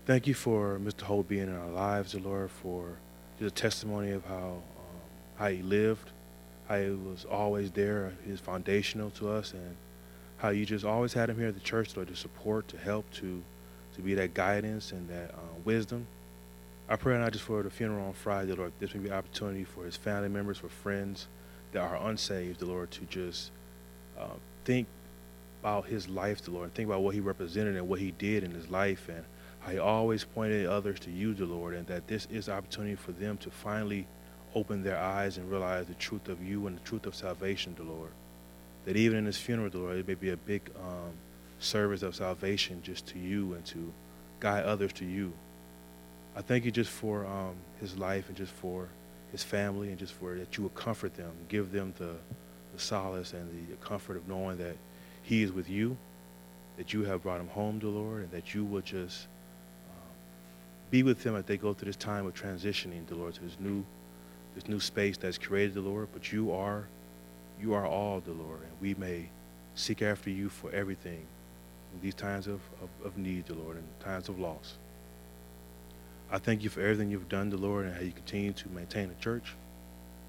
thank 0.07 0.27
you 0.27 0.35
for 0.35 0.79
Mr. 0.79 1.03
Holt 1.03 1.29
being 1.29 1.49
in 1.49 1.57
our 1.57 1.71
lives, 1.71 2.13
the 2.13 2.19
Lord, 2.19 2.51
for 2.51 2.99
a 3.41 3.51
testimony 3.51 4.11
of 4.11 4.25
how 4.25 4.37
um, 4.37 4.63
how 5.37 5.49
he 5.49 5.63
lived, 5.63 6.11
how 6.69 6.79
he 6.79 6.91
was 6.91 7.25
always 7.25 7.71
there, 7.71 8.13
he's 8.27 8.41
foundational 8.41 9.11
to 9.11 9.31
us, 9.31 9.53
and 9.53 9.77
how 10.39 10.51
you 10.51 10.65
just 10.65 10.85
always 10.85 11.13
had 11.13 11.31
him 11.31 11.39
here 11.39 11.49
at 11.49 11.55
the 11.55 11.61
church, 11.61 11.97
Lord, 11.97 12.09
to 12.09 12.17
support, 12.17 12.69
to 12.69 12.79
help, 12.79 13.11
to 13.15 13.43
to 13.95 14.01
be 14.01 14.15
that 14.15 14.35
guidance 14.35 14.93
and 14.93 15.09
that 15.09 15.31
uh, 15.31 15.55
wisdom. 15.65 16.07
I 16.89 16.97
pray 16.97 17.17
not 17.17 17.33
just 17.33 17.45
for 17.45 17.63
the 17.63 17.71
funeral 17.71 18.07
on 18.07 18.13
Friday, 18.13 18.51
the 18.51 18.57
Lord, 18.57 18.73
this 18.79 18.95
may 18.95 19.01
be 19.01 19.09
an 19.09 19.15
opportunity 19.15 19.65
for 19.65 19.85
his 19.85 19.97
family 19.97 20.29
members, 20.29 20.59
for 20.59 20.69
friends 20.69 21.29
that 21.73 21.81
are 21.81 21.97
unsaved, 22.09 22.61
the 22.61 22.67
Lord, 22.67 22.91
to 22.91 23.01
just 23.03 23.53
uh, 24.19 24.27
think 24.65 24.87
about 25.63 25.87
his 25.87 26.09
life, 26.09 26.43
the 26.43 26.51
Lord, 26.51 26.65
and 26.65 26.75
think 26.75 26.89
about 26.89 27.01
what 27.01 27.15
he 27.15 27.21
represented 27.21 27.77
and 27.77 27.89
what 27.89 28.01
he 28.01 28.11
did 28.11 28.45
in 28.45 28.51
his 28.51 28.69
life, 28.69 29.09
and 29.09 29.25
he 29.71 29.79
always 29.79 30.25
pointed 30.25 30.67
others 30.67 31.01
to 31.01 31.11
you, 31.11 31.35
the 31.35 31.47
Lord, 31.47 31.75
and 31.75 31.87
that 31.87 32.07
this 32.07 32.27
is 32.31 32.49
opportunity 32.49 32.97
for 32.97 33.13
them 33.13 33.37
to 33.39 33.51
finally 33.51 34.07
open 34.55 34.83
their 34.83 34.99
eyes 34.99 35.39
and 35.39 35.51
realize 35.51 35.87
the 35.87 35.95
truth 35.95 36.29
of 36.29 36.43
you 36.43 36.67
and 36.67 36.77
the 36.77 36.83
truth 36.83 37.07
of 37.07 37.15
salvation, 37.15 37.75
the 37.77 37.83
Lord. 37.83 38.13
That 38.85 38.97
even 38.97 39.19
in 39.19 39.27
his 39.27 39.39
funeral, 39.39 39.71
the 39.71 39.79
Lord, 39.79 39.97
it 39.97 40.07
may 40.07 40.15
be 40.15 40.31
a 40.31 40.37
big 40.37 40.71
um, 40.77 41.13
service 41.59 42.03
of 42.03 42.15
salvation 42.15 42.81
just 42.83 43.07
to 43.09 43.19
you 43.19 43.55
and 43.55 43.65
to 43.67 43.93
guide 44.41 44.65
others 44.65 44.93
to 44.95 45.05
you. 45.05 45.33
I 46.37 46.43
thank 46.43 46.65
you 46.65 46.71
just 46.71 46.91
for 46.91 47.27
um, 47.27 47.55
his 47.81 47.97
life 47.97 48.29
and 48.29 48.37
just 48.37 48.53
for 48.53 48.89
his 49.33 49.43
family 49.43 49.89
and 49.89 49.99
just 49.99 50.13
for 50.13 50.37
that 50.37 50.57
you 50.57 50.63
will 50.63 50.71
comfort 50.71 51.15
them, 51.15 51.33
give 51.49 51.73
them 51.73 51.95
the, 51.99 52.15
the 52.75 52.79
solace 52.79 53.33
and 53.33 53.69
the 53.69 53.77
comfort 53.77 54.17
of 54.17 54.29
knowing 54.29 54.59
that 54.59 54.77
he 55.23 55.43
is 55.43 55.53
with 55.53 55.71
you, 55.71 55.97
that 56.77 56.93
you 56.93 57.05
have 57.05 57.23
brought 57.23 57.41
him 57.41 57.49
home 57.49 57.81
to 57.81 57.89
Lord, 57.89 58.23
and 58.23 58.31
that 58.33 58.55
you 58.55 58.65
will 58.65 58.81
just 58.81 59.27
be 60.91 61.03
with 61.03 61.23
them 61.23 61.37
as 61.37 61.45
they 61.45 61.57
go 61.57 61.73
through 61.73 61.87
this 61.87 61.97
time 61.97 62.27
of 62.27 62.35
transitioning, 62.35 63.07
the 63.07 63.15
Lord, 63.15 63.35
to 63.35 63.41
this 63.43 63.57
new 63.59 63.85
this 64.55 64.69
new 64.69 64.79
space 64.79 65.17
that's 65.17 65.39
created, 65.39 65.75
the 65.75 65.81
Lord. 65.81 66.09
But 66.13 66.33
you 66.33 66.53
are 66.53 66.87
you 67.61 67.75
are 67.75 67.87
all, 67.87 68.21
the 68.21 68.33
Lord, 68.33 68.61
and 68.63 68.73
we 68.81 68.95
may 68.95 69.29
seek 69.75 70.03
after 70.03 70.31
you 70.31 70.49
for 70.49 70.71
everything 70.73 71.27
in 71.95 72.01
these 72.01 72.15
times 72.15 72.47
of, 72.47 72.61
of, 72.83 73.07
of 73.07 73.17
need, 73.17 73.47
the 73.47 73.55
Lord, 73.55 73.77
and 73.77 73.87
times 74.01 74.29
of 74.29 74.39
loss. 74.39 74.75
I 76.31 76.39
thank 76.39 76.63
you 76.63 76.71
for 76.71 76.81
everything 76.81 77.11
you've 77.11 77.29
done, 77.29 77.51
the 77.51 77.57
Lord, 77.57 77.87
and 77.87 77.95
how 77.95 78.01
you 78.01 78.13
continue 78.13 78.53
to 78.53 78.69
maintain 78.71 79.09
the 79.09 79.15
church. 79.15 79.55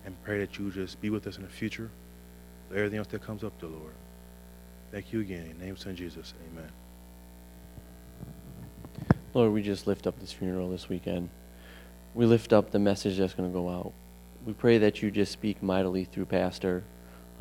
And 0.05 0.15
pray 0.23 0.37
that 0.39 0.59
you 0.59 0.69
just 0.69 1.01
be 1.01 1.09
with 1.09 1.25
us 1.25 1.37
in 1.37 1.43
the 1.43 1.49
future. 1.49 1.89
For 2.69 2.75
everything 2.75 2.99
else 2.99 3.07
that 3.07 3.23
comes 3.23 3.43
up, 3.43 3.59
the 3.59 3.67
Lord. 3.67 3.93
Thank 4.91 5.11
you 5.11 5.21
again. 5.21 5.47
In 5.47 5.57
the 5.57 5.65
name 5.65 5.73
of 5.73 5.79
Son 5.79 5.95
Jesus. 5.95 6.35
Amen. 6.51 6.69
Lord, 9.35 9.51
we 9.51 9.61
just 9.61 9.85
lift 9.85 10.07
up 10.07 10.17
this 10.21 10.31
funeral 10.31 10.69
this 10.69 10.87
weekend. 10.87 11.27
We 12.13 12.25
lift 12.25 12.53
up 12.53 12.71
the 12.71 12.79
message 12.79 13.17
that's 13.17 13.33
going 13.33 13.51
to 13.51 13.53
go 13.53 13.69
out. 13.69 13.91
We 14.45 14.53
pray 14.53 14.77
that 14.77 15.01
you 15.01 15.11
just 15.11 15.33
speak 15.33 15.61
mightily 15.61 16.05
through 16.05 16.27
Pastor. 16.27 16.85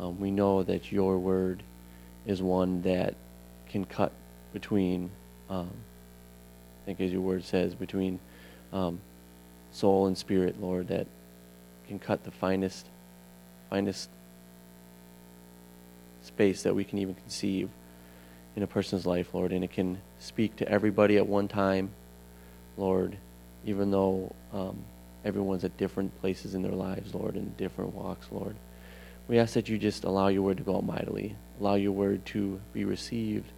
Um, 0.01 0.19
we 0.19 0.33
know 0.33 0.65
that 0.65 0.91
your 0.91 1.21
word 1.21 1.63
is 2.27 2.43
one 2.43 2.83
that 2.83 3.15
can 3.69 3.85
cut 3.85 4.11
between, 4.53 5.09
um, 5.49 5.71
I 6.83 6.87
think 6.87 7.01
as 7.01 7.13
your 7.13 7.21
word 7.21 7.45
says, 7.45 7.77
between 7.77 8.19
um, 8.73 8.99
soul 9.71 10.09
and 10.09 10.19
spirit, 10.19 10.61
Lord, 10.61 10.89
that 10.89 11.07
can 11.87 12.01
cut 12.01 12.25
the 12.25 12.33
finest, 12.33 12.89
finest 13.71 14.11
space 16.23 16.65
that 16.65 16.75
we 16.75 16.83
can 16.83 16.99
even 16.99 17.15
conceive. 17.15 17.71
In 18.57 18.63
a 18.63 18.67
person's 18.67 19.07
life, 19.07 19.35
Lord, 19.35 19.53
and 19.53 19.65
it 19.65 19.73
can 19.73 20.01
speak 20.19 20.57
to 20.57 20.69
everybody 20.69 21.17
at 21.17 21.27
one 21.27 21.49
time, 21.49 21.91
Lord, 22.77 23.17
even 23.65 23.91
though 23.91 24.33
um, 24.53 24.85
everyone's 25.25 25.65
at 25.65 25.77
different 25.77 26.19
places 26.21 26.55
in 26.55 26.63
their 26.63 26.73
lives, 26.73 27.15
Lord, 27.15 27.37
in 27.37 27.55
different 27.57 27.95
walks, 27.95 28.27
Lord. 28.31 28.57
We 29.27 29.39
ask 29.39 29.55
that 29.55 29.69
you 29.69 29.79
just 29.79 30.05
allow 30.05 30.29
your 30.29 30.43
word 30.43 30.59
to 30.59 30.63
go 30.63 30.77
out 30.77 30.85
mightily, 30.85 31.35
allow 31.61 31.75
your 31.75 31.93
word 31.93 32.25
to 32.27 32.61
be 32.73 32.85
received 32.85 33.51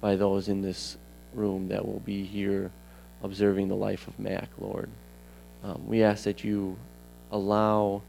by 0.00 0.16
those 0.16 0.48
in 0.48 0.62
this 0.62 0.96
room 1.34 1.68
that 1.68 1.86
will 1.86 2.00
be 2.00 2.24
here 2.24 2.70
observing 3.22 3.68
the 3.68 3.76
life 3.76 4.08
of 4.08 4.18
Mac, 4.18 4.48
Lord. 4.58 4.88
Um, 5.62 5.86
we 5.86 6.02
ask 6.02 6.24
that 6.24 6.42
you 6.42 6.76
allow 7.30 8.02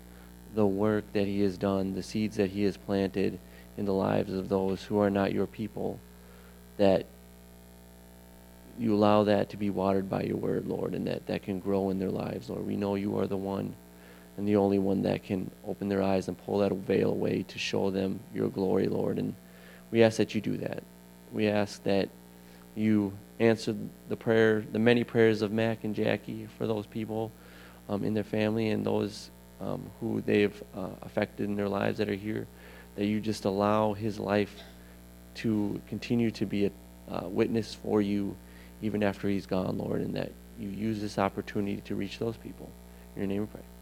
the 0.55 0.65
work 0.65 1.03
that 1.13 1.27
he 1.27 1.41
has 1.41 1.57
done, 1.57 1.93
the 1.93 2.03
seeds 2.03 2.37
that 2.37 2.51
he 2.51 2.63
has 2.63 2.77
planted 2.77 3.39
in 3.77 3.85
the 3.85 3.93
lives 3.93 4.33
of 4.33 4.49
those 4.49 4.83
who 4.83 4.99
are 4.99 5.09
not 5.09 5.33
your 5.33 5.47
people, 5.47 5.99
that 6.77 7.05
you 8.79 8.95
allow 8.95 9.23
that 9.23 9.49
to 9.49 9.57
be 9.57 9.69
watered 9.69 10.09
by 10.09 10.23
your 10.23 10.37
word, 10.37 10.67
Lord, 10.67 10.93
and 10.95 11.05
that 11.07 11.27
that 11.27 11.43
can 11.43 11.59
grow 11.59 11.89
in 11.89 11.99
their 11.99 12.09
lives, 12.09 12.49
Lord. 12.49 12.65
We 12.65 12.75
know 12.75 12.95
you 12.95 13.19
are 13.19 13.27
the 13.27 13.37
one 13.37 13.75
and 14.37 14.47
the 14.47 14.55
only 14.55 14.79
one 14.79 15.03
that 15.03 15.23
can 15.23 15.51
open 15.67 15.89
their 15.89 16.01
eyes 16.01 16.27
and 16.27 16.37
pull 16.45 16.59
that 16.59 16.71
veil 16.71 17.11
away 17.11 17.43
to 17.49 17.59
show 17.59 17.91
them 17.91 18.19
your 18.33 18.49
glory, 18.49 18.87
Lord. 18.87 19.19
And 19.19 19.35
we 19.91 20.01
ask 20.01 20.17
that 20.17 20.33
you 20.33 20.41
do 20.41 20.57
that. 20.57 20.83
We 21.31 21.47
ask 21.47 21.83
that 21.83 22.09
you 22.75 23.13
answer 23.39 23.75
the 24.09 24.15
prayer, 24.15 24.65
the 24.71 24.79
many 24.79 25.03
prayers 25.03 25.41
of 25.41 25.51
Mac 25.51 25.83
and 25.83 25.93
Jackie 25.93 26.47
for 26.57 26.65
those 26.65 26.87
people 26.87 27.31
um, 27.89 28.03
in 28.03 28.15
their 28.15 28.23
family 28.23 28.69
and 28.69 28.83
those 28.83 29.29
um, 29.61 29.83
who 29.99 30.21
they've 30.21 30.63
uh, 30.75 30.87
affected 31.03 31.47
in 31.47 31.55
their 31.55 31.69
lives 31.69 31.99
that 31.99 32.09
are 32.09 32.15
here. 32.15 32.47
That 32.95 33.05
you 33.05 33.19
just 33.19 33.45
allow 33.45 33.93
his 33.93 34.19
life 34.19 34.55
to 35.35 35.81
continue 35.87 36.31
to 36.31 36.45
be 36.45 36.65
a 36.65 36.71
uh, 37.09 37.27
witness 37.27 37.73
for 37.73 38.01
you 38.01 38.35
even 38.81 39.03
after 39.03 39.29
he's 39.29 39.45
gone, 39.45 39.77
Lord, 39.77 40.01
and 40.01 40.15
that 40.15 40.31
you 40.59 40.69
use 40.69 41.01
this 41.01 41.17
opportunity 41.17 41.81
to 41.81 41.95
reach 41.95 42.19
those 42.19 42.37
people. 42.37 42.69
In 43.15 43.21
your 43.21 43.27
name 43.27 43.41
we 43.41 43.47
pray. 43.47 43.72